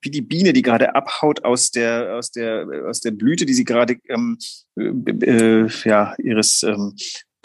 wie 0.00 0.10
die 0.10 0.22
Biene, 0.22 0.52
die 0.52 0.62
gerade 0.62 0.94
abhaut 0.94 1.44
aus 1.44 1.70
der 1.70 2.16
aus 2.16 2.30
der 2.30 2.66
aus 2.88 3.00
der 3.00 3.12
Blüte, 3.12 3.46
die 3.46 3.54
sie 3.54 3.64
gerade 3.64 3.98
ähm, 4.08 4.38
äh, 4.76 5.62
äh, 5.64 5.68
ja 5.84 6.14
ihres 6.18 6.62
ähm, 6.62 6.94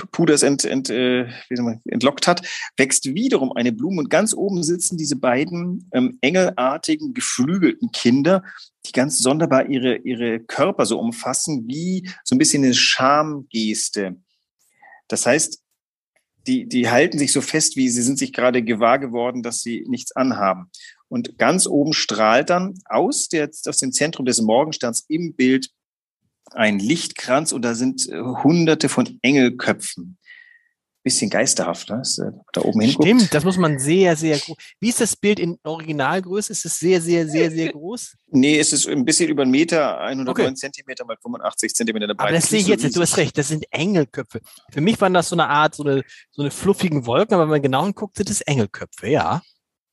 Puders 0.08 0.44
ent, 0.44 0.66
ent, 0.66 0.90
äh, 0.90 1.28
man, 1.50 1.82
entlockt 1.86 2.28
hat, 2.28 2.48
wächst 2.78 3.06
wiederum 3.14 3.52
eine 3.54 3.72
Blume 3.72 4.00
und 4.02 4.10
ganz 4.10 4.34
oben 4.34 4.64
sitzen 4.64 4.98
diese 4.98 5.16
beiden 5.16 5.90
ähm, 5.94 6.18
engelartigen, 6.22 7.14
geflügelten 7.14 7.92
Kinder, 7.92 8.44
die 8.86 8.92
ganz 8.92 9.20
sonderbar 9.20 9.68
ihre, 9.68 9.98
ihre 9.98 10.40
Körper 10.40 10.86
so 10.86 11.00
umfassen, 11.00 11.68
wie 11.68 12.10
so 12.24 12.36
ein 12.36 12.40
bisschen 12.40 12.64
eine 12.64 12.74
Schamgeste. 12.74 14.18
Das 15.08 15.26
heißt, 15.26 15.62
die, 16.48 16.68
die 16.68 16.90
halten 16.90 17.20
sich 17.20 17.32
so 17.32 17.42
fest, 17.42 17.76
wie 17.76 17.90
sie 17.90 18.02
sind 18.02 18.18
sich 18.18 18.34
gerade 18.34 18.64
gewahr 18.64 18.98
geworden, 19.00 19.44
dass 19.44 19.62
sie 19.62 19.86
nichts 19.88 20.16
anhaben. 20.16 20.72
Und 21.08 21.38
ganz 21.38 21.68
oben 21.68 21.94
strahlt 21.94 22.50
dann 22.50 22.76
aus, 22.86 23.28
der, 23.28 23.50
aus 23.68 23.78
dem 23.78 23.92
Zentrum 23.92 24.26
des 24.26 24.42
Morgensterns 24.42 25.06
im 25.08 25.36
Bild 25.36 25.70
ein 26.54 26.80
Lichtkranz 26.80 27.52
und 27.52 27.64
da 27.64 27.76
sind 27.76 28.08
äh, 28.10 28.20
hunderte 28.20 28.90
von 28.90 29.20
Engelköpfen 29.22 30.20
bisschen 31.04 31.30
geisterhaft, 31.30 31.90
ne? 31.90 32.02
Äh, 32.20 32.32
da 32.54 32.62
oben 32.62 32.82
hinguckt. 32.82 33.08
Stimmt, 33.08 33.34
das 33.34 33.44
muss 33.44 33.58
man 33.58 33.80
sehr, 33.80 34.16
sehr 34.16 34.38
groß. 34.38 34.56
Wie 34.80 34.90
ist 34.90 35.02
das 35.02 35.16
Bild 35.16 35.40
in 35.40 35.58
Originalgröße? 35.64 36.52
Ist 36.52 36.66
es 36.66 36.78
sehr, 36.78 37.02
sehr, 37.02 37.28
sehr, 37.28 37.50
sehr 37.52 37.72
groß? 37.74 38.16
Nee, 38.28 38.60
es 38.60 38.74
ist 38.74 38.88
ein 38.88 39.06
bisschen 39.06 39.30
über 39.30 39.44
einen 39.44 39.52
Meter, 39.52 40.00
109 40.00 40.46
okay. 40.46 40.54
Zentimeter 40.56 41.06
mal 41.06 41.18
85 41.22 41.74
Zentimeter. 41.74 42.14
Aber 42.18 42.32
das 42.32 42.50
sehe 42.50 42.60
ich 42.60 42.68
jetzt, 42.68 42.96
du 42.96 43.02
hast 43.02 43.18
recht, 43.18 43.38
das 43.38 43.48
sind 43.48 43.66
Engelköpfe. 43.72 44.42
Für 44.72 44.82
mich 44.82 45.00
waren 45.00 45.14
das 45.14 45.30
so 45.30 45.36
eine 45.36 45.48
Art, 45.48 45.76
so 45.76 45.84
eine, 45.84 46.04
so 46.32 46.42
eine 46.42 46.52
fluffigen 46.52 47.06
Wolken, 47.06 47.34
aber 47.34 47.44
wenn 47.44 47.50
man 47.50 47.62
genau 47.62 47.86
hinguckt, 47.86 48.18
sind 48.18 48.30
es 48.30 48.42
Engelköpfe, 48.42 49.08
ja. 49.08 49.42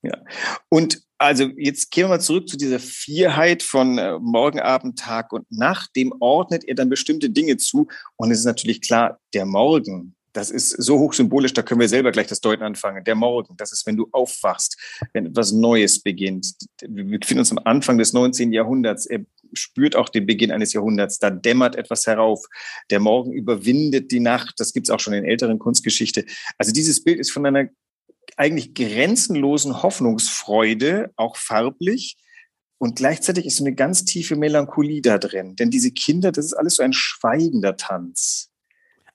Ja. 0.07 0.23
Und 0.69 1.01
also 1.17 1.49
jetzt 1.57 1.91
gehen 1.91 2.05
wir 2.05 2.09
mal 2.09 2.21
zurück 2.21 2.47
zu 2.47 2.57
dieser 2.57 2.79
Vierheit 2.79 3.63
von 3.63 3.97
äh, 3.97 4.19
Morgen, 4.19 4.59
Abend, 4.59 4.99
Tag 4.99 5.33
und 5.33 5.51
Nacht. 5.51 5.95
Dem 5.95 6.13
ordnet 6.19 6.63
er 6.63 6.75
dann 6.75 6.89
bestimmte 6.89 7.29
Dinge 7.29 7.57
zu. 7.57 7.87
Und 8.15 8.31
es 8.31 8.39
ist 8.39 8.45
natürlich 8.45 8.81
klar, 8.81 9.19
der 9.33 9.45
Morgen, 9.45 10.15
das 10.33 10.51
ist 10.51 10.69
so 10.69 10.99
hochsymbolisch, 10.99 11.53
da 11.53 11.63
können 11.63 11.81
wir 11.81 11.89
selber 11.89 12.11
gleich 12.11 12.27
das 12.27 12.39
Deuten 12.39 12.61
anfangen. 12.63 13.03
Der 13.03 13.15
Morgen, 13.15 13.57
das 13.57 13.71
ist, 13.71 13.87
wenn 13.87 13.97
du 13.97 14.07
aufwachst, 14.11 14.77
wenn 15.13 15.25
etwas 15.25 15.51
Neues 15.51 15.99
beginnt. 16.03 16.53
Wir 16.81 17.19
befinden 17.19 17.39
uns 17.39 17.51
am 17.51 17.59
Anfang 17.63 17.97
des 17.97 18.13
19. 18.13 18.53
Jahrhunderts. 18.53 19.07
Er 19.07 19.25
spürt 19.53 19.95
auch 19.95 20.09
den 20.09 20.27
Beginn 20.27 20.51
eines 20.51 20.73
Jahrhunderts. 20.73 21.17
Da 21.17 21.31
dämmert 21.31 21.75
etwas 21.75 22.05
herauf. 22.05 22.45
Der 22.91 22.99
Morgen 22.99 23.33
überwindet 23.33 24.11
die 24.11 24.19
Nacht. 24.19 24.59
Das 24.59 24.73
gibt 24.73 24.87
es 24.87 24.91
auch 24.91 24.99
schon 24.99 25.13
in 25.13 25.25
älteren 25.25 25.57
Kunstgeschichte. 25.57 26.25
Also 26.59 26.71
dieses 26.71 27.03
Bild 27.03 27.19
ist 27.19 27.31
von 27.31 27.45
einer 27.45 27.69
eigentlich 28.37 28.73
grenzenlosen 28.73 29.83
Hoffnungsfreude, 29.83 31.11
auch 31.15 31.35
farblich. 31.35 32.17
Und 32.79 32.95
gleichzeitig 32.95 33.45
ist 33.45 33.57
so 33.57 33.63
eine 33.63 33.73
ganz 33.73 34.05
tiefe 34.05 34.35
Melancholie 34.35 35.01
da 35.01 35.17
drin. 35.17 35.55
Denn 35.55 35.71
diese 35.71 35.91
Kinder, 35.91 36.31
das 36.31 36.45
ist 36.45 36.53
alles 36.53 36.75
so 36.75 36.83
ein 36.83 36.93
schweigender 36.93 37.75
Tanz. 37.75 38.49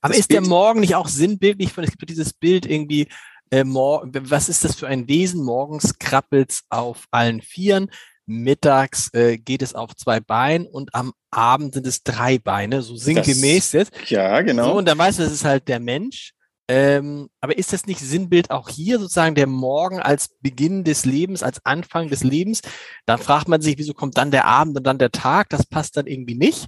Aber 0.01 0.15
ist 0.15 0.29
Bild, 0.29 0.43
der 0.43 0.49
Morgen 0.49 0.81
nicht 0.81 0.97
auch 0.97 1.09
sinnbildlich? 1.09 1.71
Es 1.77 1.91
gibt 1.97 2.11
dieses 2.11 2.33
Bild 2.33 2.67
irgendwie, 2.67 3.07
äh, 3.51 3.65
was 3.65 4.49
ist 4.49 4.65
das 4.65 4.75
für 4.75 4.89
ein 4.89 5.07
Wesen? 5.07 5.45
Morgens 5.45 5.97
krabbelt's 5.99 6.65
auf 6.71 7.07
allen 7.13 7.41
Vieren, 7.41 7.89
mittags 8.27 9.15
äh, 9.15 9.39
geht 9.39 9.63
es 9.63 9.75
auf 9.75 9.95
zwei 9.95 10.19
Beinen 10.19 10.67
und 10.67 10.95
am 10.95 11.13
Abend 11.31 11.75
sind 11.75 11.87
es 11.87 12.03
drei 12.03 12.39
Beine, 12.39 12.83
so 12.83 12.97
sinngemäß 12.97 13.73
jetzt. 13.73 13.93
Ja, 14.07 14.41
genau. 14.43 14.65
So, 14.65 14.79
und 14.79 14.87
dann 14.87 14.99
weißt 14.99 15.21
du, 15.21 15.23
das 15.23 15.33
ist 15.33 15.45
halt 15.45 15.69
der 15.69 15.79
Mensch. 15.79 16.35
Ähm, 16.69 17.29
aber 17.41 17.59
ist 17.59 17.73
das 17.73 17.87
nicht 17.87 18.01
Sinnbild 18.01 18.51
auch 18.51 18.69
hier 18.69 18.99
sozusagen 18.99 19.35
der 19.35 19.47
Morgen 19.47 20.01
als 20.01 20.29
Beginn 20.41 20.85
des 20.85 21.05
Lebens, 21.05 21.43
als 21.43 21.65
Anfang 21.65 22.09
des 22.09 22.23
Lebens? 22.23 22.63
Dann 23.05 23.19
fragt 23.19 23.49
man 23.49 23.61
sich, 23.61 23.79
wieso 23.79 23.95
kommt 23.95 24.17
dann 24.17 24.31
der 24.31 24.47
Abend 24.47 24.77
und 24.77 24.85
dann 24.85 24.99
der 24.99 25.11
Tag? 25.11 25.49
Das 25.51 25.67
passt 25.67 25.97
dann 25.97 26.07
irgendwie 26.07 26.37
nicht. 26.37 26.67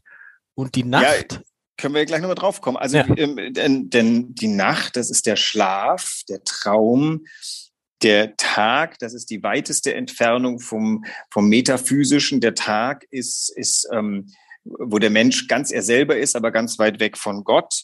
Und 0.54 0.74
die 0.74 0.84
Nacht 0.84 1.32
ja, 1.32 1.40
können 1.76 1.94
wir 1.94 2.04
gleich 2.06 2.20
nochmal 2.20 2.34
drauf 2.34 2.60
kommen. 2.60 2.76
Also, 2.76 2.98
ja. 2.98 3.06
ähm, 3.16 3.52
denn, 3.52 3.90
denn 3.90 4.34
die 4.34 4.48
Nacht, 4.48 4.96
das 4.96 5.10
ist 5.10 5.26
der 5.26 5.36
Schlaf, 5.36 6.22
der 6.28 6.42
Traum, 6.44 7.24
der 8.02 8.36
Tag, 8.36 8.98
das 8.98 9.14
ist 9.14 9.30
die 9.30 9.42
weiteste 9.42 9.94
Entfernung 9.94 10.60
vom, 10.60 11.04
vom 11.30 11.48
Metaphysischen. 11.48 12.40
Der 12.40 12.54
Tag 12.54 13.06
ist, 13.10 13.50
ist 13.56 13.88
ähm, 13.92 14.26
wo 14.64 14.98
der 14.98 15.10
Mensch 15.10 15.46
ganz 15.46 15.70
er 15.70 15.82
selber 15.82 16.16
ist, 16.16 16.36
aber 16.36 16.50
ganz 16.50 16.78
weit 16.78 17.00
weg 17.00 17.16
von 17.16 17.44
Gott. 17.44 17.82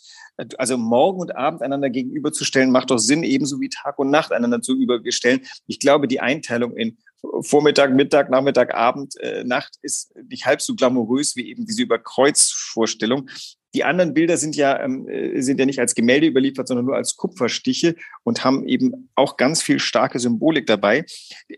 Also 0.59 0.79
Morgen 0.79 1.21
und 1.21 1.37
Abend 1.37 1.63
einander 1.63 1.91
gegenüberzustellen, 1.91 2.71
macht 2.71 2.91
doch 2.91 2.99
Sinn, 2.99 3.23
ebenso 3.23 3.61
wie 3.61 3.69
Tag 3.69 3.99
und 3.99 4.11
Nacht 4.11 4.33
einander 4.33 4.61
zu 4.61 4.77
überstellen. 4.77 5.41
Ich 5.67 5.81
glaube, 5.81 6.09
die 6.09 6.21
Einteilung 6.21 6.77
in 6.77 6.99
Vormittag, 7.43 7.95
Mittag, 7.95 8.31
Nachmittag, 8.31 8.75
Abend, 8.75 9.19
äh, 9.21 9.45
Nacht 9.45 9.77
ist 9.83 10.15
nicht 10.29 10.47
halb 10.47 10.63
so 10.63 10.75
glamourös 10.75 11.37
wie 11.37 11.51
eben 11.51 11.67
diese 11.67 11.83
Überkreuzvorstellung. 11.83 13.29
Die 13.75 13.85
anderen 13.85 14.15
Bilder 14.15 14.37
sind 14.37 14.57
ja, 14.57 14.81
ähm, 14.83 15.09
äh, 15.09 15.41
sind 15.43 15.61
ja 15.61 15.67
nicht 15.67 15.79
als 15.79 15.95
Gemälde 15.95 16.27
überliefert, 16.27 16.67
sondern 16.67 16.87
nur 16.87 16.97
als 16.97 17.17
Kupferstiche 17.17 17.95
und 18.25 18.45
haben 18.45 18.67
eben 18.67 19.11
auch 19.15 19.37
ganz 19.37 19.63
viel 19.63 19.79
starke 19.79 20.19
Symbolik 20.19 20.67
dabei. 20.67 21.05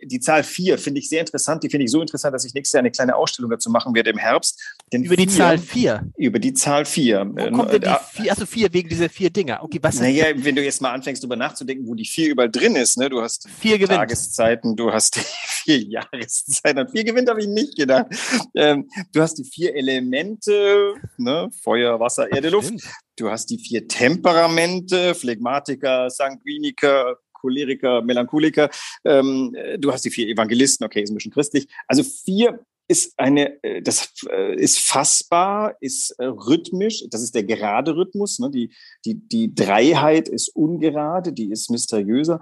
Die 0.03 0.21
Zahl 0.21 0.43
vier 0.43 0.79
finde 0.79 1.01
ich 1.01 1.09
sehr 1.09 1.21
interessant. 1.21 1.63
Die 1.63 1.71
finde 1.71 1.85
ich 1.85 1.91
so 1.91 2.03
interessant, 2.03 2.35
dass 2.35 2.45
ich 2.45 2.53
nächstes 2.55 2.75
Jahr 2.75 2.81
eine 2.81 2.91
kleine 2.91 3.17
Ausstellung 3.17 3.51
dazu 3.51 3.71
machen 3.71 3.95
werde 3.95 4.11
im 4.11 4.19
Herbst. 4.19 4.72
Denn 4.93 5.05
über 5.05 5.17
die 5.17 5.27
vier, 5.27 5.37
Zahl 5.37 5.59
vier? 5.59 6.13
Über 6.19 6.39
die 6.39 6.53
Zahl 6.53 6.85
vier. 6.85 7.27
Wo 7.33 7.51
kommt 7.51 7.73
denn 7.73 7.81
die 7.81 7.89
äh, 7.89 7.97
vier? 8.13 8.31
Also 8.31 8.45
vier 8.45 8.73
wegen 8.73 8.89
dieser 8.91 9.09
vier 9.09 9.31
Dinger. 9.31 9.63
Okay, 9.63 9.79
was 9.81 10.01
Naja, 10.01 10.27
wenn 10.37 10.55
du 10.55 10.63
jetzt 10.63 10.83
mal 10.83 10.93
anfängst, 10.93 11.23
darüber 11.23 11.37
nachzudenken, 11.37 11.87
wo 11.87 11.95
die 11.95 12.05
vier 12.05 12.31
überall 12.31 12.51
drin 12.51 12.77
ist. 12.77 12.99
Ne? 12.99 13.09
Du 13.09 13.23
hast 13.23 13.49
vier 13.49 13.83
Tageszeiten, 13.87 14.77
du 14.77 14.93
hast 14.93 15.17
die 15.17 15.21
vier 15.65 15.79
Jahreszeiten. 15.79 16.89
vier 16.89 17.05
gewinnt 17.05 17.31
habe 17.31 17.41
ich 17.41 17.47
nicht 17.47 17.77
gedacht. 17.77 18.07
Ähm, 18.55 18.89
du 19.13 19.23
hast 19.23 19.39
die 19.39 19.45
vier 19.45 19.75
Elemente, 19.75 20.95
ne? 21.17 21.49
Feuer, 21.63 21.99
Wasser, 21.99 22.31
Erde, 22.31 22.51
Luft. 22.51 22.75
Du 23.17 23.31
hast 23.31 23.47
die 23.47 23.59
vier 23.59 23.89
Temperamente, 23.89 25.15
Phlegmatiker, 25.15 26.11
Sanguiniker, 26.11 27.17
Choleriker, 27.33 28.03
Melancholiker. 28.03 28.69
Ähm, 29.05 29.55
du 29.79 29.93
hast 29.93 30.05
die 30.05 30.11
vier 30.11 30.29
Evangelisten, 30.29 30.85
okay, 30.85 31.03
ist 31.03 31.11
ein 31.11 31.15
bisschen 31.15 31.33
christlich. 31.33 31.67
Also 31.89 32.03
vier 32.03 32.61
ist 32.89 33.15
eine, 33.19 33.63
äh, 33.63 33.83
das 33.83 34.13
äh, 34.31 34.55
ist 34.57 34.79
fassbar, 34.79 35.77
ist 35.81 36.11
äh, 36.19 36.25
rhythmisch, 36.25 37.05
das 37.11 37.23
ist 37.23 37.35
der 37.35 37.45
gerade 37.45 37.97
Rhythmus. 37.97 38.39
Ne? 38.39 38.51
Die, 38.51 38.73
die, 39.05 39.15
die 39.29 39.55
Dreiheit 39.55 40.29
ist 40.29 40.49
ungerade, 40.55 41.33
die 41.33 41.51
ist 41.51 41.71
mysteriöser. 41.71 42.41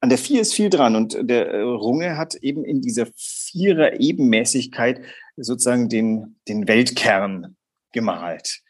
An 0.00 0.10
der 0.10 0.18
Vier 0.18 0.40
ist 0.40 0.54
viel 0.54 0.70
dran 0.70 0.94
und 0.94 1.18
der 1.20 1.64
Runge 1.64 2.16
hat 2.16 2.36
eben 2.36 2.64
in 2.64 2.80
dieser 2.80 3.08
Vierer 3.16 3.98
Ebenmäßigkeit 3.98 5.00
sozusagen 5.36 5.88
den, 5.88 6.36
den 6.46 6.68
Weltkern 6.68 7.56
gemalt. 7.92 8.60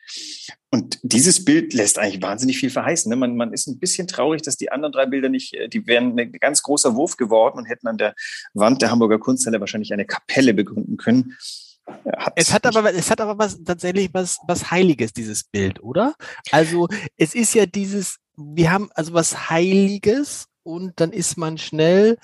Und 0.70 0.98
dieses 1.02 1.44
Bild 1.44 1.72
lässt 1.72 1.98
eigentlich 1.98 2.22
wahnsinnig 2.22 2.58
viel 2.58 2.70
verheißen. 2.70 3.08
Ne? 3.08 3.16
Man, 3.16 3.36
man 3.36 3.52
ist 3.52 3.66
ein 3.66 3.78
bisschen 3.78 4.06
traurig, 4.06 4.42
dass 4.42 4.56
die 4.56 4.70
anderen 4.70 4.92
drei 4.92 5.06
Bilder 5.06 5.28
nicht, 5.28 5.54
äh, 5.54 5.68
die 5.68 5.86
wären 5.86 6.18
ein 6.18 6.32
ganz 6.32 6.62
großer 6.62 6.94
Wurf 6.94 7.16
geworden 7.16 7.58
und 7.58 7.66
hätten 7.66 7.88
an 7.88 7.98
der 7.98 8.14
Wand 8.54 8.82
der 8.82 8.90
Hamburger 8.90 9.18
Kunsthalle 9.18 9.60
wahrscheinlich 9.60 9.92
eine 9.92 10.06
Kapelle 10.06 10.54
begründen 10.54 10.96
können. 10.96 11.36
Hat 12.16 12.34
es 12.36 12.52
hat 12.52 12.66
aber, 12.66 12.92
es 12.92 13.10
hat 13.10 13.20
aber 13.20 13.38
was, 13.38 13.62
tatsächlich 13.64 14.10
was, 14.12 14.38
was 14.46 14.70
Heiliges, 14.70 15.12
dieses 15.14 15.44
Bild, 15.44 15.82
oder? 15.82 16.14
Also, 16.50 16.88
es 17.16 17.34
ist 17.34 17.54
ja 17.54 17.64
dieses, 17.64 18.18
wir 18.36 18.70
haben 18.70 18.90
also 18.94 19.14
was 19.14 19.48
Heiliges 19.48 20.48
und 20.64 21.00
dann 21.00 21.12
ist 21.12 21.38
man 21.38 21.56
schnell 21.56 22.18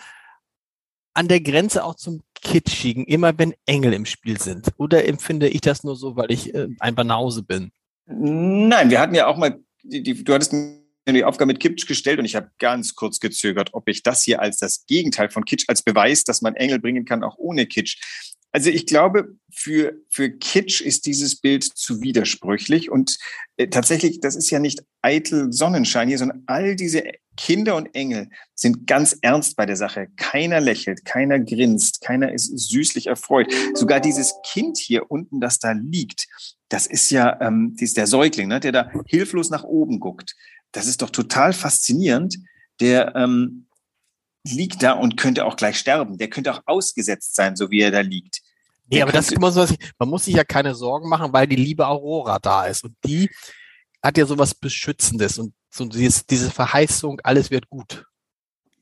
an 1.14 1.28
der 1.28 1.40
Grenze 1.40 1.84
auch 1.84 1.94
zum 1.94 2.22
Kitschigen, 2.44 3.04
immer 3.04 3.36
wenn 3.36 3.54
Engel 3.66 3.92
im 3.92 4.06
Spiel 4.06 4.40
sind? 4.40 4.68
Oder 4.76 5.06
empfinde 5.06 5.48
ich 5.48 5.62
das 5.62 5.82
nur 5.82 5.96
so, 5.96 6.14
weil 6.14 6.30
ich 6.30 6.54
äh, 6.54 6.68
ein 6.78 6.94
Banause 6.94 7.42
bin? 7.42 7.72
Nein, 8.06 8.90
wir 8.90 9.00
hatten 9.00 9.14
ja 9.14 9.26
auch 9.26 9.36
mal, 9.36 9.58
die, 9.82 10.02
die, 10.02 10.22
du 10.22 10.32
hattest 10.32 10.52
die 10.52 11.24
Aufgabe 11.24 11.52
mit 11.52 11.60
Kitsch 11.60 11.86
gestellt 11.86 12.18
und 12.18 12.24
ich 12.24 12.36
habe 12.36 12.50
ganz 12.58 12.94
kurz 12.94 13.18
gezögert, 13.18 13.70
ob 13.72 13.88
ich 13.88 14.02
das 14.02 14.22
hier 14.22 14.40
als 14.40 14.58
das 14.58 14.86
Gegenteil 14.86 15.30
von 15.30 15.44
Kitsch, 15.44 15.64
als 15.68 15.82
Beweis, 15.82 16.24
dass 16.24 16.40
man 16.40 16.54
Engel 16.54 16.78
bringen 16.78 17.04
kann, 17.04 17.24
auch 17.24 17.36
ohne 17.36 17.66
Kitsch. 17.66 17.98
Also 18.52 18.70
ich 18.70 18.86
glaube, 18.86 19.34
für, 19.52 19.94
für 20.08 20.30
Kitsch 20.30 20.80
ist 20.80 21.06
dieses 21.06 21.40
Bild 21.40 21.64
zu 21.64 22.00
widersprüchlich 22.02 22.90
und 22.90 23.18
äh, 23.56 23.68
tatsächlich, 23.68 24.20
das 24.20 24.36
ist 24.36 24.50
ja 24.50 24.60
nicht 24.60 24.84
eitel 25.04 25.52
Sonnenschein 25.52 26.08
hier, 26.08 26.18
sondern 26.18 26.42
all 26.46 26.74
diese 26.76 27.04
Kinder 27.36 27.76
und 27.76 27.94
Engel 27.94 28.28
sind 28.54 28.86
ganz 28.86 29.16
ernst 29.20 29.56
bei 29.56 29.66
der 29.66 29.76
Sache. 29.76 30.08
Keiner 30.16 30.60
lächelt, 30.60 31.04
keiner 31.04 31.40
grinst, 31.40 32.00
keiner 32.00 32.32
ist 32.32 32.46
süßlich 32.46 33.08
erfreut. 33.08 33.52
Sogar 33.74 34.00
dieses 34.00 34.34
Kind 34.52 34.78
hier 34.78 35.10
unten, 35.10 35.40
das 35.40 35.58
da 35.58 35.72
liegt, 35.72 36.26
das 36.68 36.86
ist 36.86 37.10
ja 37.10 37.40
ähm, 37.40 37.72
das 37.74 37.90
ist 37.90 37.96
der 37.96 38.06
Säugling, 38.06 38.48
ne, 38.48 38.60
der 38.60 38.72
da 38.72 38.90
hilflos 39.06 39.50
nach 39.50 39.64
oben 39.64 40.00
guckt. 40.00 40.34
Das 40.72 40.86
ist 40.86 41.02
doch 41.02 41.10
total 41.10 41.52
faszinierend. 41.52 42.36
Der 42.80 43.14
ähm, 43.14 43.66
liegt 44.44 44.82
da 44.82 44.92
und 44.92 45.16
könnte 45.16 45.44
auch 45.44 45.56
gleich 45.56 45.78
sterben. 45.78 46.18
Der 46.18 46.28
könnte 46.28 46.52
auch 46.52 46.62
ausgesetzt 46.66 47.34
sein, 47.34 47.56
so 47.56 47.70
wie 47.70 47.80
er 47.80 47.90
da 47.90 48.00
liegt. 48.00 48.40
Nee, 48.86 49.02
aber 49.02 49.12
das 49.12 49.26
ist 49.26 49.32
immer 49.36 49.50
so, 49.50 49.66
man 49.98 50.08
muss 50.08 50.26
sich 50.26 50.34
ja 50.34 50.44
keine 50.44 50.74
Sorgen 50.74 51.08
machen, 51.08 51.32
weil 51.32 51.46
die 51.46 51.56
liebe 51.56 51.86
Aurora 51.86 52.38
da 52.38 52.66
ist. 52.66 52.84
Und 52.84 52.96
die 53.04 53.30
hat 54.04 54.18
ja 54.18 54.26
sowas 54.26 54.54
Beschützendes 54.54 55.38
und 55.38 55.54
so 55.70 55.86
dieses, 55.86 56.26
diese 56.26 56.50
Verheißung, 56.50 57.20
alles 57.24 57.50
wird 57.50 57.68
gut. 57.70 58.04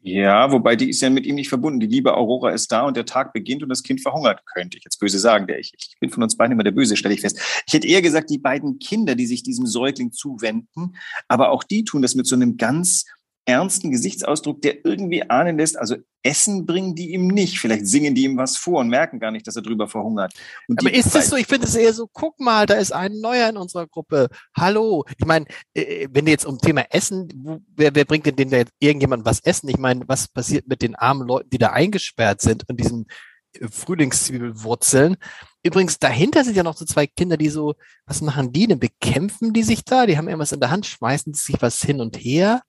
Ja, 0.05 0.51
wobei 0.51 0.75
die 0.75 0.91
ist 0.91 1.01
ja 1.01 1.11
mit 1.11 1.25
ihm 1.27 1.37
nicht 1.37 1.49
verbunden. 1.49 1.79
Die 1.79 1.87
liebe 1.87 2.17
Aurora 2.17 2.51
ist 2.51 2.73
da 2.73 2.83
und 2.83 2.97
der 2.97 3.07
Tag 3.07 3.33
beginnt 3.33 3.63
und 3.63 3.69
das 3.69 3.85
Kind 3.85 4.01
verhungert, 4.01 4.43
könnte 4.53 4.77
ich 4.77 4.83
jetzt 4.83 4.99
böse 4.99 5.21
sagen. 5.21 5.47
Der 5.47 5.61
ich, 5.61 5.73
ich 5.79 5.95
bin 6.01 6.11
von 6.11 6.25
uns 6.25 6.37
beiden 6.37 6.55
immer 6.55 6.65
der 6.65 6.73
Böse, 6.73 6.97
stelle 6.97 7.15
ich 7.15 7.21
fest. 7.21 7.39
Ich 7.69 7.73
hätte 7.73 7.87
eher 7.87 8.03
gesagt, 8.03 8.29
die 8.29 8.39
beiden 8.39 8.81
Kinder, 8.81 9.15
die 9.15 9.27
sich 9.27 9.45
diesem 9.45 9.65
Säugling 9.65 10.11
zuwenden, 10.11 10.97
aber 11.29 11.53
auch 11.53 11.63
die 11.63 11.85
tun 11.85 12.03
das 12.03 12.17
mit 12.17 12.27
so 12.27 12.35
einem 12.35 12.57
ganz 12.57 13.05
ernsten 13.45 13.91
Gesichtsausdruck, 13.91 14.63
der 14.63 14.85
irgendwie 14.85 15.29
ahnen 15.29 15.59
lässt, 15.59 15.79
also 15.79 15.97
Essen 16.23 16.67
bringen 16.67 16.95
die 16.95 17.13
ihm 17.13 17.27
nicht. 17.27 17.59
Vielleicht 17.59 17.87
singen 17.87 18.15
die 18.15 18.25
ihm 18.25 18.37
was 18.37 18.57
vor 18.57 18.81
und 18.81 18.89
merken 18.89 19.19
gar 19.19 19.33
nicht, 19.33 19.47
dass 19.47 19.57
er 19.57 19.63
drüber 19.63 19.89
verhungert. 19.89 20.33
Und 20.69 20.79
Aber 20.81 20.95
ist 20.95 21.15
es 21.17 21.29
so? 21.29 21.37
Ich 21.37 21.47
finde 21.47 21.67
es 21.67 21.75
eher 21.75 21.93
so, 21.93 22.09
guck 22.13 22.39
mal, 22.39 22.67
da 22.67 22.75
ist 22.75 22.93
ein 22.93 23.21
Neuer 23.21 23.49
in 23.49 23.57
unserer 23.57 23.89
Gruppe. 23.89 24.29
Hallo. 24.57 25.05
Ich 25.19 25.27
meine, 25.27 25.47
äh, 25.75 26.07
wenn 26.11 26.25
du 26.25 26.31
jetzt 26.31 26.47
um 26.47 26.59
Thema 26.59 26.85
Essen, 26.91 27.65
wer, 27.75 27.95
wer 27.95 28.05
bringt 28.05 28.27
denn 28.27 28.37
denen 28.37 28.53
da 28.53 28.59
jetzt 28.59 28.73
irgendjemand 28.79 29.25
was 29.25 29.41
essen? 29.41 29.69
Ich 29.69 29.79
meine, 29.79 30.07
was 30.07 30.29
passiert 30.29 30.69
mit 30.69 30.83
den 30.83 30.95
armen 30.95 31.27
Leuten, 31.27 31.51
die 31.51 31.59
da 31.59 31.71
eingesperrt 31.71 32.41
sind 32.41 32.69
und 32.69 32.79
diesen 32.79 33.07
äh, 33.55 33.67
Frühlingszwiebelwurzeln? 33.69 35.17
übrigens, 35.65 35.99
dahinter 35.99 36.45
sind 36.45 36.57
ja 36.57 36.65
noch 36.65 36.77
so 36.77 36.85
zwei 36.85 37.07
Kinder, 37.07 37.37
die 37.37 37.49
so, 37.49 37.75
was 38.05 38.21
machen 38.21 38.53
die 38.53 38.67
denn? 38.67 38.81
Bekämpfen 38.81 39.53
die 39.53 39.63
sich 39.63 39.85
da? 39.85 40.07
Die 40.07 40.19
haben 40.19 40.29
irgendwas 40.29 40.53
in 40.53 40.61
der 40.61 40.71
Hand, 40.71 40.87
schmeißen 40.87 41.35
sich 41.35 41.57
was 41.61 41.81
hin 41.81 42.01
und 42.01 42.17
her. 42.17 42.63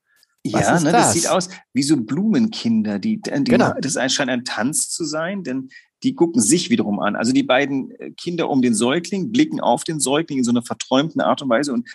Was 0.51 0.61
ja, 0.61 0.79
ne, 0.79 0.91
das? 0.91 0.91
das? 0.91 1.13
sieht 1.13 1.27
aus 1.29 1.49
wie 1.73 1.83
so 1.83 1.95
Blumenkinder. 1.97 2.99
Die, 2.99 3.21
die 3.21 3.31
genau. 3.45 3.73
Das 3.79 3.97
scheint 4.11 4.29
ein 4.29 4.43
Tanz 4.43 4.89
zu 4.89 5.05
sein, 5.05 5.43
denn 5.43 5.69
die 6.03 6.15
gucken 6.15 6.41
sich 6.41 6.69
wiederum 6.69 6.99
an. 6.99 7.15
Also 7.15 7.31
die 7.31 7.43
beiden 7.43 7.91
äh, 7.91 8.11
Kinder 8.11 8.49
um 8.49 8.61
den 8.61 8.75
Säugling 8.75 9.31
blicken 9.31 9.61
auf 9.61 9.83
den 9.83 9.99
Säugling 9.99 10.39
in 10.39 10.43
so 10.43 10.51
einer 10.51 10.63
verträumten 10.63 11.21
Art 11.21 11.41
und 11.41 11.49
Weise 11.49 11.71
und, 11.71 11.87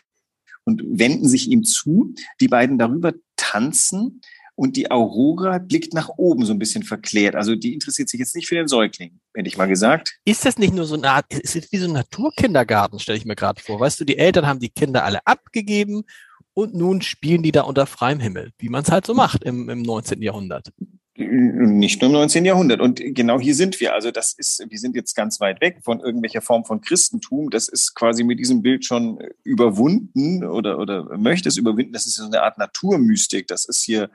und 0.64 0.82
wenden 0.86 1.28
sich 1.28 1.48
ihm 1.48 1.62
zu. 1.64 2.14
Die 2.40 2.48
beiden 2.48 2.78
darüber 2.78 3.12
tanzen 3.36 4.22
und 4.54 4.76
die 4.76 4.90
Aurora 4.90 5.58
blickt 5.58 5.94
nach 5.94 6.08
oben 6.16 6.44
so 6.44 6.52
ein 6.52 6.58
bisschen 6.58 6.82
verklärt. 6.82 7.36
Also 7.36 7.54
die 7.54 7.74
interessiert 7.74 8.08
sich 8.08 8.18
jetzt 8.18 8.34
nicht 8.34 8.48
für 8.48 8.56
den 8.56 8.66
Säugling, 8.66 9.20
hätte 9.34 9.48
ich 9.48 9.58
mal 9.58 9.68
gesagt. 9.68 10.18
Ist 10.24 10.46
das 10.46 10.58
nicht 10.58 10.74
nur 10.74 10.86
so 10.86 10.96
eine 10.96 11.10
Art, 11.10 11.32
ist 11.32 11.54
es 11.54 11.70
wie 11.70 11.78
so 11.78 11.86
ein 11.86 11.92
Naturkindergarten, 11.92 12.98
stelle 12.98 13.18
ich 13.18 13.24
mir 13.24 13.36
gerade 13.36 13.62
vor. 13.62 13.78
Weißt 13.78 14.00
du, 14.00 14.04
die 14.04 14.18
Eltern 14.18 14.46
haben 14.46 14.58
die 14.58 14.70
Kinder 14.70 15.04
alle 15.04 15.24
abgegeben 15.26 16.04
und 16.58 16.74
nun 16.74 17.02
spielen 17.02 17.44
die 17.44 17.52
da 17.52 17.60
unter 17.60 17.86
freiem 17.86 18.18
Himmel, 18.18 18.50
wie 18.58 18.68
man 18.68 18.82
es 18.82 18.90
halt 18.90 19.06
so 19.06 19.14
macht 19.14 19.44
im, 19.44 19.68
im 19.68 19.80
19. 19.80 20.20
Jahrhundert. 20.20 20.72
Nicht 21.14 22.02
nur 22.02 22.10
im 22.10 22.14
19. 22.14 22.44
Jahrhundert. 22.44 22.80
Und 22.80 23.00
genau 23.00 23.38
hier 23.38 23.54
sind 23.54 23.78
wir. 23.78 23.94
Also 23.94 24.10
das 24.10 24.32
ist, 24.32 24.66
wir 24.68 24.78
sind 24.80 24.96
jetzt 24.96 25.14
ganz 25.14 25.38
weit 25.38 25.60
weg 25.60 25.78
von 25.84 26.00
irgendwelcher 26.00 26.40
Form 26.40 26.64
von 26.64 26.80
Christentum. 26.80 27.50
Das 27.50 27.68
ist 27.68 27.94
quasi 27.94 28.24
mit 28.24 28.40
diesem 28.40 28.62
Bild 28.62 28.84
schon 28.84 29.20
überwunden 29.44 30.44
oder, 30.44 30.80
oder 30.80 31.16
möchte 31.16 31.48
es 31.48 31.58
überwinden. 31.58 31.92
Das 31.92 32.06
ist 32.06 32.16
so 32.16 32.24
eine 32.24 32.42
Art 32.42 32.58
Naturmystik. 32.58 33.46
Das 33.46 33.64
ist 33.64 33.84
hier 33.84 34.10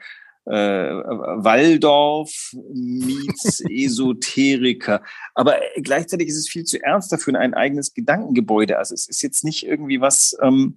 äh, 0.45 0.51
Waldorf 0.51 2.51
meets 2.73 3.63
Esoteriker. 3.69 5.01
Aber 5.33 5.55
gleichzeitig 5.81 6.27
ist 6.27 6.37
es 6.37 6.49
viel 6.49 6.65
zu 6.65 6.83
ernst 6.83 7.09
dafür 7.09 7.39
ein 7.39 7.53
eigenes 7.53 7.93
Gedankengebäude. 7.93 8.79
Also 8.79 8.93
es 8.93 9.07
ist 9.07 9.21
jetzt 9.21 9.45
nicht 9.45 9.65
irgendwie 9.65 10.01
was, 10.01 10.35
ähm, 10.41 10.75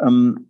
ähm, 0.00 0.48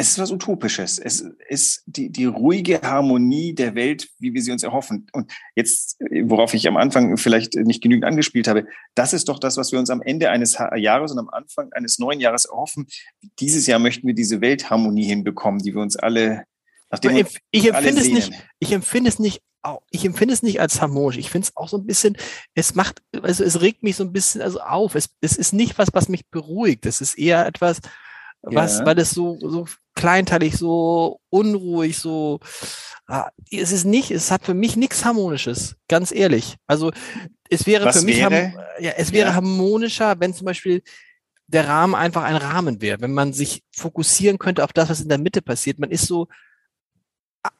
es 0.00 0.12
ist 0.12 0.18
was 0.18 0.32
Utopisches. 0.32 0.98
Es 0.98 1.20
ist 1.50 1.82
die, 1.84 2.08
die 2.08 2.24
ruhige 2.24 2.80
Harmonie 2.80 3.54
der 3.54 3.74
Welt, 3.74 4.08
wie 4.18 4.32
wir 4.32 4.40
sie 4.40 4.50
uns 4.50 4.62
erhoffen. 4.62 5.06
Und 5.12 5.30
jetzt, 5.54 5.98
worauf 6.22 6.54
ich 6.54 6.66
am 6.66 6.78
Anfang 6.78 7.18
vielleicht 7.18 7.54
nicht 7.54 7.82
genügend 7.82 8.06
angespielt 8.06 8.48
habe, 8.48 8.66
das 8.94 9.12
ist 9.12 9.28
doch 9.28 9.38
das, 9.38 9.58
was 9.58 9.72
wir 9.72 9.78
uns 9.78 9.90
am 9.90 10.00
Ende 10.00 10.30
eines 10.30 10.56
Jahres 10.76 11.12
und 11.12 11.18
am 11.18 11.28
Anfang 11.28 11.70
eines 11.74 11.98
neuen 11.98 12.18
Jahres 12.18 12.46
erhoffen. 12.46 12.86
Dieses 13.40 13.66
Jahr 13.66 13.78
möchten 13.78 14.06
wir 14.06 14.14
diese 14.14 14.40
Weltharmonie 14.40 15.04
hinbekommen, 15.04 15.60
die 15.62 15.74
wir 15.74 15.82
uns 15.82 15.96
alle, 15.96 16.44
nachdem 16.88 17.16
ich, 17.16 17.38
ich 17.50 17.68
empfinde 17.68 18.00
es 18.00 18.08
nicht, 18.08 18.32
ich 18.58 18.72
empfinde 18.72 19.10
es 19.10 19.18
nicht 19.18 19.42
ich 19.90 20.06
empfinde 20.06 20.32
es 20.32 20.42
nicht 20.42 20.62
als 20.62 20.80
harmonisch. 20.80 21.18
Ich 21.18 21.28
finde 21.28 21.44
es 21.44 21.54
auch 21.54 21.68
so 21.68 21.76
ein 21.76 21.84
bisschen, 21.84 22.16
es 22.54 22.74
macht, 22.74 23.02
also 23.20 23.44
es 23.44 23.60
regt 23.60 23.82
mich 23.82 23.96
so 23.96 24.04
ein 24.04 24.12
bisschen 24.14 24.40
also 24.40 24.60
auf. 24.60 24.94
Es, 24.94 25.10
es 25.20 25.36
ist 25.36 25.52
nicht 25.52 25.76
was, 25.76 25.88
was 25.92 26.08
mich 26.08 26.26
beruhigt. 26.30 26.86
Es 26.86 27.02
ist 27.02 27.18
eher 27.18 27.44
etwas, 27.44 27.82
was, 28.42 28.78
ja. 28.78 28.86
weil 28.86 28.98
es 28.98 29.10
so, 29.10 29.38
so 29.40 29.66
kleinteilig, 29.94 30.56
so 30.56 31.20
unruhig, 31.28 31.98
so, 31.98 32.40
ah, 33.06 33.30
es 33.50 33.72
ist 33.72 33.84
nicht, 33.84 34.10
es 34.10 34.30
hat 34.30 34.44
für 34.44 34.54
mich 34.54 34.76
nichts 34.76 35.04
Harmonisches, 35.04 35.76
ganz 35.88 36.12
ehrlich. 36.12 36.56
Also, 36.66 36.92
es 37.50 37.66
wäre 37.66 37.84
was 37.84 37.98
für 37.98 38.04
mich, 38.04 38.18
wäre? 38.18 38.54
ja, 38.78 38.92
es 38.96 39.12
wäre 39.12 39.30
ja. 39.30 39.34
harmonischer, 39.34 40.18
wenn 40.20 40.32
zum 40.32 40.46
Beispiel 40.46 40.82
der 41.48 41.66
Rahmen 41.66 41.94
einfach 41.94 42.22
ein 42.22 42.36
Rahmen 42.36 42.80
wäre, 42.80 43.00
wenn 43.00 43.12
man 43.12 43.32
sich 43.32 43.64
fokussieren 43.72 44.38
könnte 44.38 44.64
auf 44.64 44.72
das, 44.72 44.88
was 44.88 45.00
in 45.00 45.08
der 45.08 45.18
Mitte 45.18 45.42
passiert. 45.42 45.80
Man 45.80 45.90
ist 45.90 46.06
so 46.06 46.28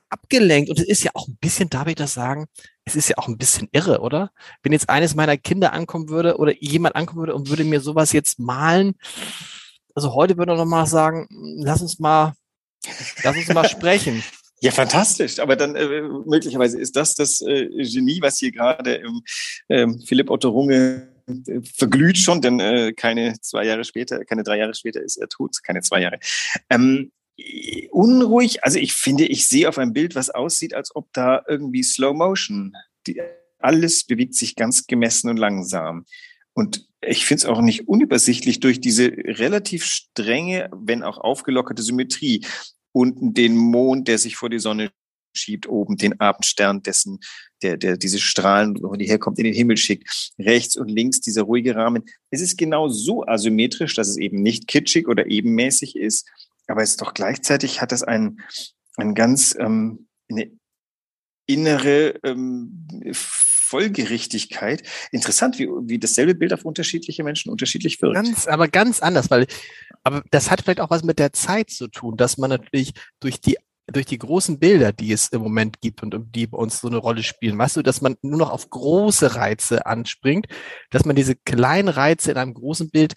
abgelenkt 0.09 0.71
und 0.71 0.79
es 0.79 0.87
ist 0.87 1.03
ja 1.03 1.11
auch 1.15 1.29
ein 1.29 1.37
bisschen, 1.41 1.71
darf 1.71 1.89
ich 1.89 1.95
das 1.95 2.15
sagen, 2.15 2.47
es 2.85 2.97
ist 2.97 3.09
ja 3.09 3.19
auch 3.19 3.29
ein 3.29 3.39
bisschen 3.39 3.69
irre, 3.73 4.01
oder? 4.01 4.31
Wenn 4.63 4.73
jetzt 4.73 4.89
eines 4.89 5.15
meiner 5.15 5.37
Kinder 5.37 5.73
ankommen 5.73 6.09
würde 6.09 6.37
oder 6.37 6.55
jemand 6.61 6.97
ankommen 6.97 7.21
würde 7.21 7.35
und 7.35 7.49
würde 7.49 7.65
mir 7.65 7.81
sowas 7.81 8.13
jetzt 8.13 8.39
malen, 8.39 8.95
also 9.95 10.15
heute 10.15 10.37
würde 10.37 10.53
er 10.53 10.57
noch 10.57 10.65
mal 10.67 10.87
sagen, 10.87 11.27
lass 11.31 11.83
uns 11.83 11.99
mal, 11.99 12.35
lass 13.23 13.37
uns 13.37 13.49
mal 13.49 13.69
sprechen. 13.69 14.23
Ja, 14.63 14.73
fantastisch. 14.73 15.39
Aber 15.39 15.57
dann 15.57 15.75
äh, 15.75 16.03
möglicherweise 16.03 16.79
ist 16.79 16.95
das 16.95 17.15
das 17.15 17.41
äh, 17.41 17.67
Genie, 17.83 18.21
was 18.21 18.37
hier 18.37 18.53
gerade 18.53 18.97
im 18.97 19.23
ähm, 19.71 20.03
Philipp 20.07 20.29
Otto 20.29 20.51
Runge 20.51 21.09
äh, 21.27 21.61
verglüht 21.63 22.19
schon, 22.19 22.43
denn 22.43 22.61
äh, 22.61 22.93
keine 22.93 23.41
zwei 23.41 23.65
Jahre 23.65 23.85
später, 23.85 24.23
keine 24.27 24.43
drei 24.43 24.59
Jahre 24.59 24.75
später 24.75 25.01
ist 25.01 25.17
er 25.17 25.29
tot, 25.29 25.63
keine 25.63 25.81
zwei 25.81 26.03
Jahre. 26.03 26.19
Ähm, 26.69 27.11
unruhig, 27.91 28.63
also 28.63 28.79
ich 28.79 28.93
finde, 28.93 29.25
ich 29.25 29.47
sehe 29.47 29.67
auf 29.67 29.79
einem 29.79 29.95
Bild, 29.95 30.15
was 30.15 30.29
aussieht, 30.29 30.75
als 30.75 30.95
ob 30.95 31.11
da 31.15 31.43
irgendwie 31.49 31.83
Slow 31.83 32.15
Motion, 32.15 32.75
die, 33.07 33.21
alles 33.59 34.05
bewegt 34.05 34.35
sich 34.35 34.57
ganz 34.57 34.87
gemessen 34.87 35.31
und 35.31 35.39
langsam. 35.39 36.05
Und 36.61 36.87
ich 37.01 37.25
finde 37.25 37.39
es 37.39 37.47
auch 37.47 37.63
nicht 37.63 37.89
unübersichtlich 37.89 38.61
durch 38.61 38.83
diese 38.83 39.07
relativ 39.07 39.83
strenge, 39.83 40.69
wenn 40.75 41.03
auch 41.03 41.17
aufgelockerte 41.17 41.83
Symmetrie. 41.83 42.45
Unten 42.93 43.33
den 43.33 43.57
Mond, 43.57 44.09
der 44.09 44.19
sich 44.19 44.37
vor 44.37 44.51
die 44.51 44.59
Sonne 44.59 44.91
schiebt, 45.35 45.71
oben 45.71 45.97
den 45.97 46.21
Abendstern, 46.21 46.83
dessen, 46.83 47.21
der, 47.63 47.79
der 47.79 47.97
diese 47.97 48.19
Strahlen, 48.19 48.77
wo 48.83 48.95
die 48.95 49.07
herkommt, 49.07 49.39
in 49.39 49.47
den 49.47 49.55
Himmel 49.55 49.79
schickt. 49.79 50.33
Rechts 50.39 50.77
und 50.77 50.91
links 50.91 51.23
dieser 51.23 51.45
ruhige 51.45 51.77
Rahmen. 51.77 52.05
Es 52.29 52.43
ist 52.43 52.59
genau 52.59 52.89
so 52.89 53.25
asymmetrisch, 53.27 53.95
dass 53.95 54.09
es 54.09 54.19
eben 54.19 54.43
nicht 54.43 54.67
kitschig 54.67 55.09
oder 55.09 55.31
ebenmäßig 55.31 55.97
ist, 55.97 56.29
aber 56.67 56.83
es 56.83 56.91
ist 56.91 57.01
doch 57.01 57.15
gleichzeitig 57.15 57.81
hat 57.81 57.91
es 57.91 58.03
ein, 58.03 58.43
ein 58.99 59.15
ganz 59.15 59.57
ähm, 59.59 60.09
eine 60.31 60.51
innere 61.47 62.21
ähm, 62.23 62.87
Folgerichtigkeit. 63.71 64.83
Interessant, 65.13 65.59
wie, 65.59 65.69
wie 65.83 65.99
dasselbe 65.99 66.35
Bild 66.35 66.53
auf 66.53 66.65
unterschiedliche 66.65 67.23
Menschen 67.23 67.51
unterschiedlich 67.51 68.03
wirkt. 68.03 68.17
Ganz, 68.17 68.49
aber 68.49 68.67
ganz 68.67 69.01
anders, 69.01 69.31
weil, 69.31 69.47
aber 70.03 70.23
das 70.33 70.51
hat 70.51 70.63
vielleicht 70.63 70.81
auch 70.81 70.91
was 70.91 71.05
mit 71.05 71.21
der 71.21 71.33
Zeit 71.33 71.71
zu 71.71 71.87
tun, 71.87 72.17
dass 72.17 72.37
man 72.37 72.51
natürlich 72.51 72.93
durch 73.21 73.41
die 73.41 73.57
durch 73.93 74.07
die 74.07 74.19
großen 74.19 74.61
Bilder, 74.61 74.93
die 74.93 75.11
es 75.11 75.29
im 75.29 75.43
Moment 75.43 75.81
gibt 75.81 76.05
und 76.05 76.15
die 76.35 76.47
bei 76.47 76.57
uns 76.57 76.81
so 76.81 76.87
eine 76.87 76.99
Rolle 76.99 77.25
spielen, 77.25 77.59
weißt 77.59 77.77
du, 77.77 77.83
dass 77.83 78.01
man 78.01 78.17
nur 78.23 78.39
noch 78.39 78.51
auf 78.51 78.71
große 78.71 79.35
Reize 79.35 79.85
anspringt, 79.85 80.47
dass 80.91 81.05
man 81.05 81.17
diese 81.17 81.35
kleinen 81.35 81.89
Reize 81.89 82.31
in 82.31 82.37
einem 82.37 82.55
großen 82.55 82.91
Bild, 82.91 83.15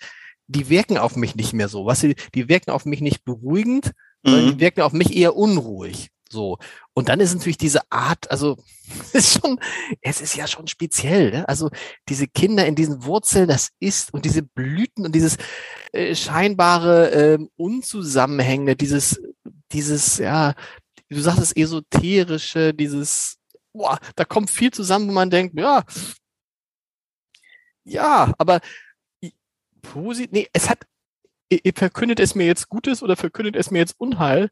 die 0.48 0.70
wirken 0.70 0.98
auf 0.98 1.16
mich 1.16 1.36
nicht 1.36 1.54
mehr 1.54 1.68
so, 1.68 1.86
weißt 1.86 2.04
du, 2.04 2.16
die 2.34 2.50
wirken 2.50 2.72
auf 2.72 2.86
mich 2.86 3.02
nicht 3.02 3.24
beruhigend, 3.24 3.92
mhm. 4.24 4.30
sondern 4.30 4.52
die 4.54 4.60
wirken 4.60 4.82
auf 4.82 4.94
mich 4.94 5.16
eher 5.16 5.36
unruhig. 5.36 6.10
So. 6.34 6.58
Und 6.96 7.10
dann 7.10 7.20
ist 7.20 7.34
natürlich 7.34 7.58
diese 7.58 7.92
Art, 7.92 8.30
also 8.30 8.58
es 9.14 9.16
ist 9.16 9.40
schon, 9.40 9.60
es 10.02 10.22
ist 10.22 10.36
ja 10.36 10.48
schon 10.48 10.68
speziell. 10.68 11.32
Ne? 11.32 11.50
Also 11.50 11.70
diese 12.08 12.28
Kinder 12.28 12.66
in 12.66 12.76
diesen 12.76 13.04
Wurzeln, 13.04 13.48
das 13.48 13.70
ist 13.80 14.14
und 14.14 14.26
diese 14.26 14.44
Blüten 14.44 15.06
und 15.06 15.14
dieses 15.16 15.38
äh, 15.92 16.16
scheinbare 16.16 17.12
äh, 17.12 17.48
Unzusammenhängende, 17.56 18.76
dieses, 18.76 19.22
dieses, 19.72 20.20
ja, 20.20 20.54
du 21.10 21.20
sagst 21.20 21.42
es 21.42 21.56
esoterische, 21.56 22.74
dieses, 22.74 23.38
boah, 23.74 24.00
da 24.16 24.26
kommt 24.26 24.52
viel 24.52 24.72
zusammen, 24.72 25.08
wo 25.10 25.14
man 25.14 25.30
denkt, 25.30 25.60
ja, 25.60 25.84
ja, 27.86 28.34
aber 28.38 28.62
positiv, 29.82 30.32
nee, 30.32 30.50
es 30.54 30.70
hat, 30.70 30.86
ihr 31.50 31.74
verkündet 31.76 32.20
es 32.20 32.36
mir 32.36 32.46
jetzt 32.46 32.70
Gutes 32.70 33.04
oder 33.04 33.16
verkündet 33.16 33.56
es 33.56 33.72
mir 33.72 33.80
jetzt 33.80 33.96
Unheil? 34.00 34.50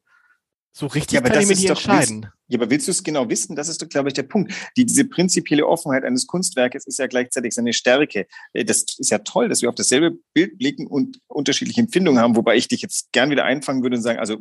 So 0.73 0.87
richtig 0.87 1.15
ja, 1.15 1.21
kann 1.21 1.41
ich 1.41 1.47
mir 1.47 1.55
nicht 1.55 1.69
entscheiden. 1.69 2.21
Willst, 2.21 2.35
ja, 2.47 2.59
aber 2.59 2.69
willst 2.69 2.87
du 2.87 2.91
es 2.91 3.03
genau 3.03 3.27
wissen? 3.29 3.55
Das 3.55 3.67
ist 3.67 3.81
doch, 3.81 3.89
glaube 3.89 4.07
ich, 4.07 4.13
der 4.13 4.23
Punkt. 4.23 4.53
Die, 4.77 4.85
diese 4.85 5.03
prinzipielle 5.03 5.67
Offenheit 5.67 6.05
eines 6.05 6.27
Kunstwerkes 6.27 6.87
ist 6.87 6.97
ja 6.97 7.07
gleichzeitig 7.07 7.53
seine 7.53 7.73
Stärke. 7.73 8.27
Äh, 8.53 8.63
das 8.63 8.85
ist 8.97 9.11
ja 9.11 9.19
toll, 9.19 9.49
dass 9.49 9.61
wir 9.61 9.69
auf 9.69 9.75
dasselbe 9.75 10.17
Bild 10.33 10.57
blicken 10.57 10.87
und 10.87 11.19
unterschiedliche 11.27 11.81
Empfindungen 11.81 12.21
haben, 12.21 12.37
wobei 12.37 12.55
ich 12.55 12.69
dich 12.69 12.81
jetzt 12.81 13.11
gern 13.11 13.29
wieder 13.29 13.43
einfangen 13.43 13.83
würde 13.83 13.97
und 13.97 14.01
sagen, 14.01 14.19
also 14.19 14.37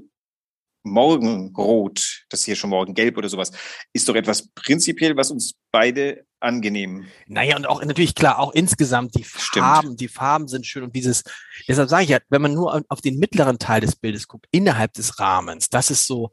Morgenrot, 0.83 2.25
das 2.31 2.41
ist 2.41 2.47
hier 2.47 2.57
schon 2.57 2.71
Morgengelb 2.71 3.19
oder 3.19 3.29
sowas, 3.29 3.51
ist 3.93 4.09
doch 4.09 4.15
etwas 4.15 4.49
prinzipiell, 4.55 5.17
was 5.17 5.31
uns 5.31 5.55
beide 5.73 6.25
angenehm. 6.41 7.07
Naja, 7.27 7.57
und 7.57 7.67
auch 7.67 7.85
natürlich 7.85 8.15
klar, 8.15 8.39
auch 8.39 8.53
insgesamt 8.53 9.15
die 9.15 9.25
Farben, 9.25 9.83
Stimmt. 9.83 10.01
die 10.01 10.09
Farben 10.09 10.49
sind 10.49 10.67
schön 10.67 10.83
und 10.83 10.97
dieses, 10.97 11.23
deshalb 11.69 11.89
sage 11.89 12.05
ich 12.05 12.11
ja, 12.11 12.19
wenn 12.29 12.43
man 12.43 12.55
nur 12.55 12.83
auf 12.89 13.01
den 13.01 13.19
mittleren 13.19 13.59
Teil 13.59 13.81
des 13.81 13.97
Bildes 13.97 14.27
guckt, 14.29 14.47
innerhalb 14.51 14.93
des 14.95 15.19
Rahmens, 15.19 15.69
das 15.69 15.91
ist 15.91 16.07
so, 16.07 16.33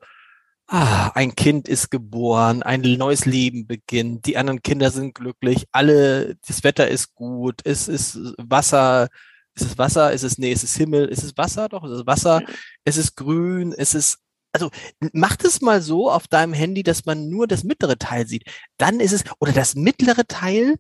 ah, 0.68 1.12
ein 1.16 1.36
Kind 1.36 1.68
ist 1.68 1.90
geboren, 1.90 2.64
ein 2.64 2.82
neues 2.82 3.26
Leben 3.26 3.68
beginnt, 3.68 4.26
die 4.26 4.38
anderen 4.38 4.62
Kinder 4.62 4.92
sind 4.92 5.14
glücklich, 5.16 5.66
alle, 5.72 6.36
das 6.48 6.64
Wetter 6.64 6.88
ist 6.88 7.16
gut, 7.16 7.62
es 7.64 7.88
ist 7.88 8.20
Wasser, 8.38 9.10
ist 9.56 9.66
es 9.66 9.78
Wasser, 9.78 10.12
ist 10.14 10.24
es, 10.24 10.38
nee, 10.38 10.52
ist 10.52 10.64
es 10.64 10.76
Himmel, 10.76 11.08
ist 11.08 11.24
es 11.24 11.38
Wasser, 11.38 11.70
doch, 11.70 11.84
ist 11.84 11.92
es 11.92 12.06
Wasser, 12.06 12.42
es 12.86 12.98
ist 12.98 13.16
grün, 13.16 13.74
es 13.76 13.94
ist 13.94 14.20
also 14.58 14.72
mach 15.14 15.36
das 15.36 15.62
mal 15.62 15.82
so 15.82 16.10
auf 16.10 16.28
deinem 16.28 16.54
Handy, 16.54 16.82
dass 16.82 17.06
man 17.06 17.30
nur 17.30 17.48
das 17.48 17.64
mittlere 17.64 17.98
Teil 17.98 18.28
sieht. 18.28 18.44
Dann 18.78 19.00
ist 19.00 19.12
es, 19.12 19.24
oder 19.40 19.52
das 19.52 19.76
mittlere 19.76 20.26
Teil 20.28 20.76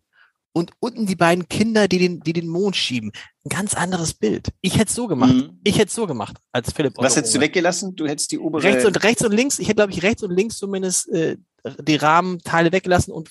und 0.53 0.71
unten 0.79 1.05
die 1.05 1.15
beiden 1.15 1.47
Kinder, 1.47 1.87
die 1.87 1.99
den, 1.99 2.19
die 2.21 2.33
den 2.33 2.47
Mond 2.47 2.75
schieben. 2.75 3.11
Ein 3.45 3.49
ganz 3.49 3.75
anderes 3.75 4.15
Bild. 4.15 4.49
Ich 4.61 4.75
hätte 4.75 4.87
es 4.87 4.95
so 4.95 5.07
gemacht. 5.07 5.33
Mhm. 5.33 5.59
Ich 5.63 5.75
hätte 5.75 5.89
es 5.89 5.93
so 5.93 6.07
gemacht, 6.07 6.37
als 6.51 6.73
Philipp. 6.73 6.93
Was 6.97 7.15
hättest 7.15 7.35
du 7.35 7.39
weggelassen? 7.39 7.95
Du 7.95 8.07
hättest 8.07 8.31
die 8.31 8.39
obere. 8.39 8.63
Rechts 8.63 8.85
und 8.85 9.03
rechts 9.03 9.23
und 9.23 9.33
links. 9.33 9.59
Ich 9.59 9.67
hätte, 9.67 9.75
glaube 9.75 9.91
ich, 9.91 10.01
rechts 10.01 10.23
und 10.23 10.31
links 10.31 10.57
zumindest 10.57 11.09
äh, 11.09 11.37
die 11.79 11.97
Rahmenteile 11.97 12.71
weggelassen 12.71 13.11
und 13.11 13.29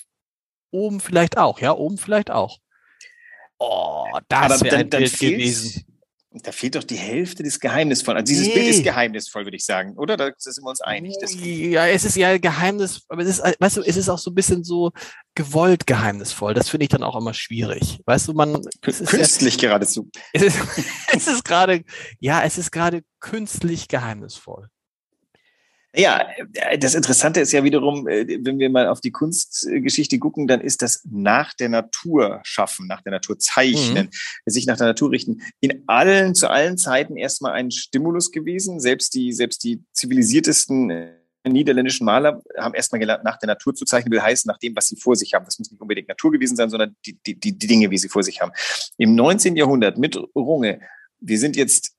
oben 0.71 1.01
vielleicht 1.01 1.37
auch. 1.37 1.59
Ja, 1.59 1.73
oben 1.73 1.97
vielleicht 1.97 2.31
auch. 2.31 2.59
Oh, 3.59 4.05
das 4.29 4.63
wäre 4.63 4.77
ein 4.77 4.89
Bild 4.89 5.09
fehlt, 5.09 5.33
gewesen. 5.33 5.96
Da 6.31 6.51
fehlt 6.51 6.75
doch 6.75 6.83
die 6.83 6.97
Hälfte 6.97 7.41
des 7.41 7.59
Geheimnisvollen. 7.59 8.19
Also 8.19 8.29
dieses 8.29 8.47
nee. 8.47 8.53
Bild 8.53 8.67
ist 8.67 8.83
geheimnisvoll, 8.83 9.45
würde 9.45 9.55
ich 9.55 9.65
sagen, 9.65 9.95
oder? 9.97 10.17
Da 10.17 10.31
sind 10.37 10.63
wir 10.63 10.69
uns 10.69 10.81
einig. 10.81 11.15
ja, 11.41 11.87
es 11.87 12.03
ist 12.03 12.17
ja 12.17 12.37
Geheimnis, 12.37 13.03
aber 13.07 13.21
es 13.21 13.29
ist, 13.29 13.43
weißt 13.59 13.77
du, 13.77 13.81
es 13.81 13.95
ist 13.95 14.09
auch 14.09 14.17
so 14.17 14.31
ein 14.31 14.35
bisschen 14.35 14.63
so 14.65 14.91
gewollt 15.35 15.87
geheimnisvoll. 15.87 16.53
Das 16.53 16.69
finde 16.69 16.83
ich 16.83 16.89
dann 16.89 17.03
auch 17.03 17.15
immer 17.15 17.33
schwierig. 17.33 18.01
Weißt 18.05 18.27
du, 18.27 18.33
man. 18.33 18.61
Künstlich 18.81 19.55
ja, 19.55 19.61
geradezu. 19.69 20.09
Es 20.33 20.41
ist, 20.43 20.57
es 21.13 21.27
ist 21.27 21.45
gerade, 21.45 21.83
ja, 22.19 22.43
es 22.43 22.57
ist 22.57 22.71
gerade 22.71 23.03
künstlich 23.21 23.87
geheimnisvoll. 23.87 24.69
Ja, 25.97 26.27
äh, 26.53 26.77
das 26.77 26.93
Interessante 26.93 27.39
ist 27.39 27.51
ja 27.51 27.63
wiederum, 27.63 28.07
äh, 28.07 28.39
wenn 28.41 28.59
wir 28.59 28.69
mal 28.69 28.87
auf 28.87 29.01
die 29.01 29.11
Kunstgeschichte 29.11 30.19
gucken, 30.19 30.47
dann 30.47 30.61
ist 30.61 30.83
das 30.83 31.01
nach 31.09 31.53
der 31.53 31.69
Natur 31.69 32.39
schaffen, 32.43 32.87
nach 32.87 33.01
der 33.01 33.13
Natur 33.13 33.39
zeichnen, 33.39 34.05
mhm. 34.05 34.49
sich 34.49 34.67
nach 34.67 34.77
der 34.77 34.87
Natur 34.87 35.11
richten, 35.11 35.41
in 35.59 35.83
allen, 35.87 36.35
zu 36.35 36.49
allen 36.49 36.77
Zeiten 36.77 37.17
erstmal 37.17 37.53
ein 37.53 37.71
Stimulus 37.71 38.31
gewesen. 38.31 38.79
Selbst 38.79 39.15
die, 39.15 39.33
selbst 39.33 39.63
die 39.63 39.83
zivilisiertesten 39.93 40.91
äh, 40.91 41.13
niederländischen 41.49 42.05
Maler 42.05 42.43
haben 42.57 42.75
erstmal 42.75 42.99
gelernt, 42.99 43.23
nach 43.23 43.37
der 43.39 43.47
Natur 43.47 43.73
zu 43.73 43.85
zeichnen, 43.85 44.11
will 44.11 44.21
heißen, 44.21 44.47
nach 44.47 44.59
dem, 44.59 44.75
was 44.75 44.87
sie 44.87 44.97
vor 44.97 45.15
sich 45.15 45.33
haben. 45.33 45.45
Das 45.45 45.57
muss 45.57 45.71
nicht 45.71 45.81
unbedingt 45.81 46.09
Natur 46.09 46.31
gewesen 46.31 46.55
sein, 46.55 46.69
sondern 46.69 46.95
die, 47.05 47.17
die, 47.25 47.39
die 47.39 47.57
Dinge, 47.57 47.89
wie 47.89 47.97
sie 47.97 48.09
vor 48.09 48.21
sich 48.21 48.41
haben. 48.41 48.51
Im 48.97 49.15
19. 49.15 49.55
Jahrhundert 49.55 49.97
mit 49.97 50.19
Runge, 50.35 50.81
wir 51.19 51.39
sind 51.39 51.55
jetzt 51.55 51.96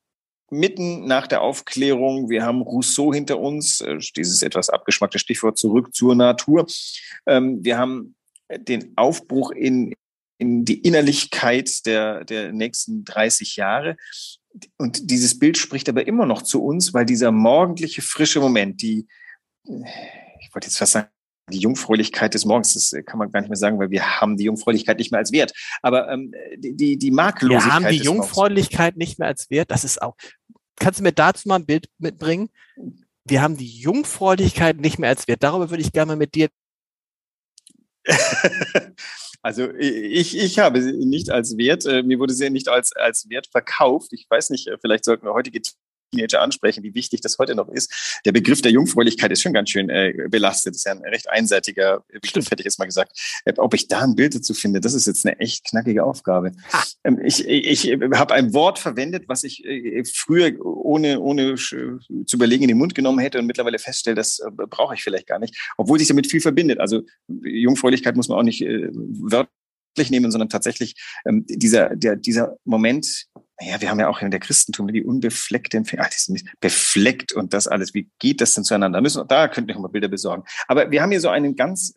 mitten 0.51 1.05
nach 1.05 1.27
der 1.27 1.41
Aufklärung. 1.41 2.29
Wir 2.29 2.43
haben 2.43 2.61
Rousseau 2.61 3.13
hinter 3.13 3.39
uns, 3.39 3.81
äh, 3.81 3.97
dieses 4.15 4.41
etwas 4.41 4.69
abgeschmackte 4.69 5.19
Stichwort 5.19 5.57
zurück 5.57 5.93
zur 5.93 6.15
Natur. 6.15 6.65
Ähm, 7.25 7.63
wir 7.63 7.77
haben 7.77 8.15
den 8.57 8.93
Aufbruch 8.95 9.51
in, 9.51 9.93
in 10.37 10.65
die 10.65 10.79
Innerlichkeit 10.79 11.85
der, 11.85 12.23
der 12.23 12.51
nächsten 12.51 13.03
30 13.05 13.55
Jahre. 13.55 13.95
Und 14.77 15.11
dieses 15.11 15.37
Bild 15.37 15.57
spricht 15.57 15.87
aber 15.89 16.07
immer 16.07 16.25
noch 16.25 16.41
zu 16.41 16.63
uns, 16.63 16.93
weil 16.93 17.05
dieser 17.05 17.31
morgendliche, 17.31 18.01
frische 18.01 18.39
Moment, 18.39 18.81
die, 18.81 19.07
ich 19.65 20.53
wollte 20.53 20.67
jetzt 20.67 20.77
fast 20.77 20.93
sagen, 20.93 21.09
die 21.51 21.59
Jungfräulichkeit 21.59 22.33
des 22.33 22.45
Morgens, 22.45 22.73
das 22.73 22.93
kann 23.05 23.17
man 23.19 23.31
gar 23.31 23.41
nicht 23.41 23.49
mehr 23.49 23.57
sagen, 23.57 23.79
weil 23.79 23.89
wir 23.89 24.19
haben 24.19 24.37
die 24.37 24.45
Jungfräulichkeit 24.45 24.97
nicht 24.97 25.11
mehr 25.11 25.19
als 25.19 25.31
Wert. 25.31 25.51
Aber 25.81 26.09
ähm, 26.09 26.31
die, 26.57 26.75
die, 26.75 26.97
die 26.97 27.11
Makellosigkeit. 27.11 27.81
Wir 27.81 27.87
haben 27.87 27.91
die 27.91 28.03
Jungfräulichkeit 28.03 28.97
nicht 28.97 29.19
mehr 29.19 29.27
als 29.27 29.49
Wert. 29.49 29.71
Das 29.71 29.83
ist 29.83 30.01
auch, 30.01 30.15
Kannst 30.79 30.99
du 30.99 31.03
mir 31.03 31.11
dazu 31.11 31.47
mal 31.47 31.55
ein 31.55 31.65
Bild 31.65 31.89
mitbringen? 31.97 32.49
Wir 33.25 33.41
haben 33.41 33.57
die 33.57 33.69
Jungfräulichkeit 33.79 34.77
nicht 34.77 34.97
mehr 34.97 35.09
als 35.09 35.27
Wert. 35.27 35.43
Darüber 35.43 35.69
würde 35.69 35.83
ich 35.83 35.91
gerne 35.91 36.15
mit 36.15 36.35
dir. 36.35 36.49
Also 39.41 39.71
ich, 39.73 40.37
ich 40.37 40.59
habe 40.59 40.81
sie 40.81 41.05
nicht 41.05 41.29
als 41.29 41.55
Wert, 41.57 41.85
äh, 41.85 42.03
mir 42.03 42.19
wurde 42.19 42.33
sie 42.33 42.49
nicht 42.49 42.67
als, 42.67 42.93
als 42.93 43.29
Wert 43.29 43.47
verkauft. 43.47 44.11
Ich 44.11 44.29
weiß 44.29 44.49
nicht, 44.49 44.67
äh, 44.67 44.77
vielleicht 44.81 45.05
sollten 45.05 45.25
wir 45.25 45.33
heutige 45.33 45.61
Teenager 46.11 46.41
ansprechen, 46.41 46.83
wie 46.83 46.93
wichtig 46.93 47.21
das 47.21 47.37
heute 47.37 47.55
noch 47.55 47.69
ist. 47.69 48.21
Der 48.25 48.31
Begriff 48.31 48.61
der 48.61 48.71
Jungfräulichkeit 48.71 49.31
ist 49.31 49.41
schon 49.41 49.53
ganz 49.53 49.69
schön 49.69 49.89
äh, 49.89 50.13
belastet. 50.29 50.73
Das 50.73 50.81
ist 50.81 50.85
ja 50.85 50.93
ein 50.93 51.03
recht 51.05 51.29
einseitiger 51.29 52.03
Begriff, 52.21 52.49
hätte 52.49 52.61
ich 52.61 52.65
jetzt 52.65 52.79
mal 52.79 52.85
gesagt. 52.85 53.17
Äh, 53.45 53.53
ob 53.57 53.73
ich 53.73 53.87
da 53.87 53.99
ein 53.99 54.15
Bild 54.15 54.35
dazu 54.35 54.53
finde, 54.53 54.81
das 54.81 54.93
ist 54.93 55.07
jetzt 55.07 55.25
eine 55.25 55.39
echt 55.39 55.65
knackige 55.65 56.03
Aufgabe. 56.03 56.51
Ähm, 57.03 57.19
ich 57.23 57.47
ich, 57.47 57.87
ich 57.87 57.99
habe 58.13 58.33
ein 58.33 58.53
Wort 58.53 58.79
verwendet, 58.79 59.25
was 59.27 59.43
ich 59.43 59.63
äh, 59.65 60.03
früher 60.05 60.53
ohne, 60.63 61.19
ohne 61.19 61.55
zu 61.55 61.99
überlegen 62.33 62.63
in 62.63 62.69
den 62.69 62.77
Mund 62.77 62.95
genommen 62.95 63.19
hätte 63.19 63.39
und 63.39 63.45
mittlerweile 63.45 63.79
feststelle, 63.79 64.15
das 64.15 64.39
äh, 64.39 64.49
brauche 64.51 64.95
ich 64.95 65.03
vielleicht 65.03 65.27
gar 65.27 65.39
nicht, 65.39 65.55
obwohl 65.77 65.99
sich 65.99 66.07
damit 66.07 66.27
viel 66.27 66.41
verbindet. 66.41 66.79
Also 66.79 67.03
Jungfräulichkeit 67.27 68.15
muss 68.15 68.27
man 68.27 68.37
auch 68.37 68.43
nicht 68.43 68.61
äh, 68.61 68.89
wörtlich 69.99 70.11
nehmen, 70.11 70.31
sondern 70.31 70.49
tatsächlich 70.49 70.95
ähm, 71.25 71.45
dieser, 71.47 71.95
der, 71.95 72.15
dieser 72.15 72.57
Moment, 72.63 73.25
naja, 73.59 73.81
wir 73.81 73.89
haben 73.89 73.99
ja 73.99 74.07
auch 74.07 74.21
in 74.21 74.31
der 74.31 74.39
Christentum 74.39 74.87
die 74.87 75.03
unbefleckten 75.03 75.83
Finger, 75.83 76.07
die 76.09 76.17
sind 76.17 76.43
befleckt 76.61 77.33
und 77.33 77.53
das 77.53 77.67
alles. 77.67 77.93
Wie 77.93 78.09
geht 78.19 78.39
das 78.39 78.53
denn 78.53 78.63
zueinander? 78.63 78.97
Da, 78.97 79.01
müssen, 79.01 79.27
da 79.27 79.47
könnten 79.49 79.67
wir 79.67 79.79
mal 79.79 79.89
Bilder 79.89 80.07
besorgen. 80.07 80.43
Aber 80.67 80.89
wir 80.89 81.01
haben 81.01 81.11
hier 81.11 81.19
so 81.19 81.27
einen 81.27 81.55
ganz 81.55 81.93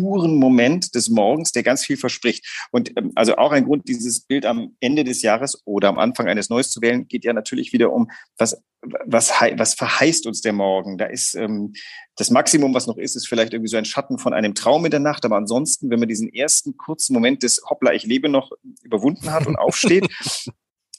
puren 0.00 0.36
Moment 0.36 0.94
des 0.94 1.08
Morgens, 1.08 1.52
der 1.52 1.62
ganz 1.62 1.84
viel 1.84 1.96
verspricht. 1.96 2.46
Und 2.70 2.96
ähm, 2.96 3.12
also 3.14 3.36
auch 3.36 3.52
ein 3.52 3.64
Grund, 3.64 3.88
dieses 3.88 4.20
Bild 4.20 4.46
am 4.46 4.76
Ende 4.80 5.04
des 5.04 5.22
Jahres 5.22 5.62
oder 5.64 5.88
am 5.88 5.98
Anfang 5.98 6.28
eines 6.28 6.50
Neues 6.50 6.70
zu 6.70 6.80
wählen, 6.80 7.08
geht 7.08 7.24
ja 7.24 7.32
natürlich 7.32 7.72
wieder 7.72 7.92
um, 7.92 8.10
was, 8.38 8.62
was, 9.04 9.30
was 9.30 9.74
verheißt 9.74 10.26
uns 10.26 10.40
der 10.40 10.52
Morgen? 10.52 10.98
Da 10.98 11.06
ist 11.06 11.34
ähm, 11.34 11.72
das 12.16 12.30
Maximum, 12.30 12.74
was 12.74 12.86
noch 12.86 12.98
ist, 12.98 13.16
ist 13.16 13.26
vielleicht 13.26 13.52
irgendwie 13.52 13.70
so 13.70 13.76
ein 13.76 13.84
Schatten 13.84 14.18
von 14.18 14.32
einem 14.32 14.54
Traum 14.54 14.84
in 14.84 14.90
der 14.90 15.00
Nacht. 15.00 15.24
Aber 15.24 15.36
ansonsten, 15.36 15.90
wenn 15.90 15.98
man 15.98 16.08
diesen 16.08 16.32
ersten 16.32 16.76
kurzen 16.76 17.14
Moment 17.14 17.42
des 17.42 17.62
Hoppla, 17.68 17.92
ich 17.92 18.04
lebe 18.04 18.28
noch 18.28 18.52
überwunden 18.82 19.32
hat 19.32 19.46
und 19.46 19.56
aufsteht, 19.56 20.06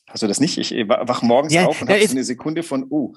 Hast 0.09 0.23
du 0.23 0.27
das 0.27 0.39
nicht? 0.39 0.57
Ich 0.57 0.71
wach 0.87 1.21
morgens 1.21 1.53
ja, 1.53 1.65
auf 1.65 1.81
und 1.81 1.89
habe 1.89 2.05
so 2.07 2.11
eine 2.11 2.23
Sekunde 2.23 2.63
von, 2.63 2.85
oh. 2.89 3.13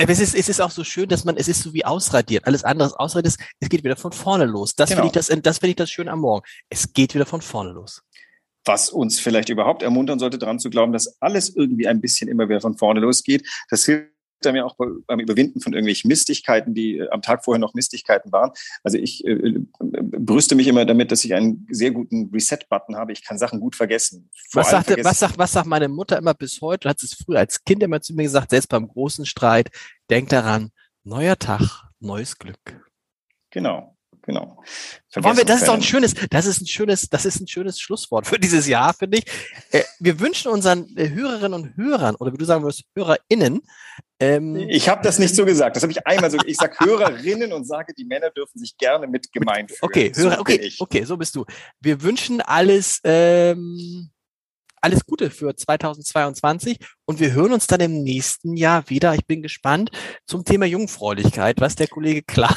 Es 0.00 0.20
ist, 0.20 0.36
es 0.36 0.48
ist 0.48 0.60
auch 0.60 0.70
so 0.70 0.84
schön, 0.84 1.08
dass 1.08 1.24
man, 1.24 1.36
es 1.36 1.48
ist 1.48 1.60
so 1.60 1.74
wie 1.74 1.84
ausradiert. 1.84 2.46
Alles 2.46 2.62
andere 2.62 2.98
ausradiert 3.00 3.34
ist, 3.34 3.40
es 3.58 3.68
geht 3.68 3.82
wieder 3.82 3.96
von 3.96 4.12
vorne 4.12 4.44
los. 4.44 4.76
Das 4.76 4.90
genau. 4.90 5.02
finde 5.02 5.08
ich 5.08 5.26
das, 5.26 5.42
das 5.42 5.58
finde 5.58 5.70
ich 5.70 5.76
das 5.76 5.90
schön 5.90 6.08
am 6.08 6.20
Morgen. 6.20 6.46
Es 6.68 6.92
geht 6.92 7.14
wieder 7.14 7.26
von 7.26 7.42
vorne 7.42 7.70
los. 7.70 8.02
Was 8.64 8.90
uns 8.90 9.18
vielleicht 9.18 9.48
überhaupt 9.48 9.82
ermuntern 9.82 10.20
sollte, 10.20 10.38
daran 10.38 10.60
zu 10.60 10.70
glauben, 10.70 10.92
dass 10.92 11.20
alles 11.20 11.54
irgendwie 11.54 11.88
ein 11.88 12.00
bisschen 12.00 12.28
immer 12.28 12.48
wieder 12.48 12.60
von 12.60 12.76
vorne 12.78 13.00
losgeht. 13.00 13.48
Das 13.70 13.84
hilft 13.86 14.12
er 14.46 14.52
mir 14.52 14.66
auch 14.66 14.76
beim 14.76 15.20
Überwinden 15.20 15.60
von 15.60 15.72
irgendwelchen 15.72 16.08
Mistigkeiten, 16.08 16.74
die 16.74 16.98
äh, 16.98 17.08
am 17.10 17.22
Tag 17.22 17.44
vorher 17.44 17.58
noch 17.58 17.74
Mistigkeiten 17.74 18.32
waren. 18.32 18.52
Also 18.82 18.98
ich 18.98 19.24
äh, 19.26 19.32
äh, 19.32 19.60
brüste 19.78 20.54
mich 20.54 20.66
immer 20.66 20.84
damit, 20.84 21.12
dass 21.12 21.24
ich 21.24 21.34
einen 21.34 21.66
sehr 21.70 21.90
guten 21.90 22.30
Reset-Button 22.32 22.96
habe. 22.96 23.12
Ich 23.12 23.24
kann 23.24 23.38
Sachen 23.38 23.60
gut 23.60 23.76
vergessen. 23.76 24.30
was, 24.52 24.70
sagte, 24.70 24.92
vergessen. 24.92 25.10
was, 25.10 25.18
sagt, 25.18 25.38
was 25.38 25.52
sagt 25.52 25.66
meine 25.66 25.88
Mutter 25.88 26.18
immer 26.18 26.34
bis 26.34 26.60
heute? 26.60 26.88
Hat 26.88 27.02
es 27.02 27.14
früher 27.14 27.38
als 27.38 27.64
Kind 27.64 27.82
immer 27.82 28.00
zu 28.00 28.14
mir 28.14 28.24
gesagt, 28.24 28.50
selbst 28.50 28.68
beim 28.68 28.88
großen 28.88 29.26
Streit, 29.26 29.70
denk 30.10 30.28
daran, 30.28 30.70
neuer 31.04 31.38
Tag, 31.38 31.90
neues 32.00 32.38
Glück. 32.38 32.84
Genau. 33.50 33.97
Genau. 34.28 34.62
Wollen 35.14 35.38
wir, 35.38 35.46
das 35.46 35.62
ist 35.62 35.68
doch 35.68 35.74
ein 35.74 35.82
schönes, 35.82 36.14
das 36.28 36.44
ist 36.44 36.60
ein 36.60 36.66
schönes, 36.66 37.08
das 37.08 37.24
ist 37.24 37.40
ein 37.40 37.48
schönes 37.48 37.80
Schlusswort 37.80 38.26
für 38.26 38.38
dieses 38.38 38.66
Jahr, 38.66 38.92
finde 38.92 39.16
ich. 39.16 39.24
Äh, 39.70 39.84
wir 40.00 40.20
wünschen 40.20 40.52
unseren 40.52 40.94
äh, 40.98 41.08
Hörerinnen 41.08 41.54
und 41.54 41.76
Hörern, 41.78 42.14
oder 42.16 42.30
wie 42.30 42.36
du 42.36 42.44
sagen 42.44 42.62
würdest, 42.62 42.84
HörerInnen. 42.94 43.62
Ähm, 44.20 44.56
ich 44.68 44.86
habe 44.90 45.00
das 45.02 45.18
nicht 45.18 45.34
so 45.34 45.46
gesagt. 45.46 45.76
Das 45.76 45.82
habe 45.82 45.92
ich 45.92 46.06
einmal 46.06 46.30
so. 46.30 46.36
Ich 46.44 46.58
sage 46.58 46.76
Hörerinnen 46.84 47.54
und 47.54 47.64
sage, 47.64 47.94
die 47.94 48.04
Männer 48.04 48.28
dürfen 48.28 48.58
sich 48.58 48.76
gerne 48.76 49.06
mit 49.06 49.32
gemeint 49.32 49.70
fühlen. 49.70 49.80
Okay, 49.80 50.12
Hörer, 50.14 50.34
so 50.34 50.40
okay, 50.40 50.72
okay, 50.78 51.04
so 51.04 51.16
bist 51.16 51.34
du. 51.34 51.46
Wir 51.80 52.02
wünschen 52.02 52.42
alles, 52.42 53.00
ähm, 53.04 54.10
alles 54.82 55.06
Gute 55.06 55.30
für 55.30 55.56
2022 55.56 56.78
und 57.06 57.18
wir 57.18 57.32
hören 57.32 57.52
uns 57.52 57.66
dann 57.66 57.80
im 57.80 58.02
nächsten 58.02 58.58
Jahr 58.58 58.90
wieder. 58.90 59.14
Ich 59.14 59.26
bin 59.26 59.40
gespannt 59.40 59.90
zum 60.26 60.44
Thema 60.44 60.66
Jungfräulichkeit, 60.66 61.62
was 61.62 61.76
der 61.76 61.88
Kollege 61.88 62.22
klar 62.22 62.54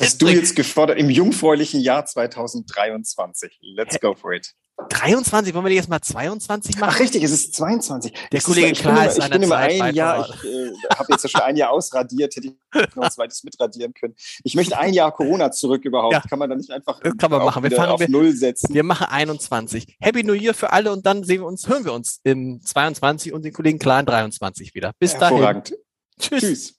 Hast 0.00 0.22
du 0.22 0.28
jetzt 0.28 0.56
gefordert 0.56 0.98
im 0.98 1.10
jungfräulichen 1.10 1.80
Jahr 1.80 2.04
2023? 2.04 3.58
Let's 3.62 3.98
go 4.00 4.14
for 4.14 4.32
it. 4.32 4.54
23, 4.88 5.52
wollen 5.54 5.64
wir 5.64 5.70
nicht 5.70 5.78
erstmal 5.78 6.00
22 6.00 6.78
machen? 6.78 6.92
Ach 6.94 7.00
richtig, 7.00 7.22
es 7.24 7.32
ist 7.32 7.54
22. 7.56 8.12
Der 8.30 8.40
Kollege 8.40 8.72
Klar 8.72 9.06
ist 9.06 9.18
Ich 9.18 9.28
bin 9.28 9.42
immer 9.42 9.56
ein 9.56 9.94
Jahr, 9.94 10.28
ich 10.28 10.44
äh, 10.44 10.70
habe 10.94 11.06
jetzt 11.10 11.28
schon 11.28 11.40
ein 11.40 11.56
Jahr 11.56 11.70
ausradiert, 11.70 12.36
hätte 12.36 12.48
ich 12.48 12.54
noch 12.94 13.04
ein 13.04 13.10
zweites 13.10 13.42
mitradieren 13.42 13.92
können. 13.92 14.14
Ich 14.44 14.54
möchte 14.54 14.78
ein 14.78 14.94
Jahr 14.94 15.12
Corona 15.12 15.50
zurück 15.50 15.84
überhaupt. 15.84 16.12
Ja. 16.12 16.20
Kann 16.20 16.38
man 16.38 16.48
da 16.48 16.54
nicht 16.56 16.70
einfach 16.70 17.00
das 17.00 17.16
kann 17.16 17.30
man 17.30 17.44
machen. 17.44 17.62
Wir 17.64 17.72
fangen 17.72 17.90
auf 17.90 18.00
wir, 18.00 18.08
Null 18.08 18.32
setzen? 18.32 18.72
Wir 18.72 18.84
machen 18.84 19.08
21. 19.08 19.96
Happy 20.00 20.22
New 20.22 20.34
Year 20.34 20.54
für 20.54 20.72
alle 20.72 20.92
und 20.92 21.04
dann 21.04 21.24
sehen 21.24 21.40
wir 21.40 21.46
uns, 21.46 21.68
hören 21.68 21.84
wir 21.84 21.92
uns 21.92 22.20
im 22.22 22.60
22 22.62 23.32
und 23.32 23.44
den 23.44 23.52
Kollegen 23.52 23.80
Klar 23.80 24.00
in 24.00 24.06
23 24.06 24.74
wieder. 24.74 24.92
Bis 25.00 25.18
dahin. 25.18 25.62
Tschüss. 26.20 26.40
Tschüss. 26.40 26.78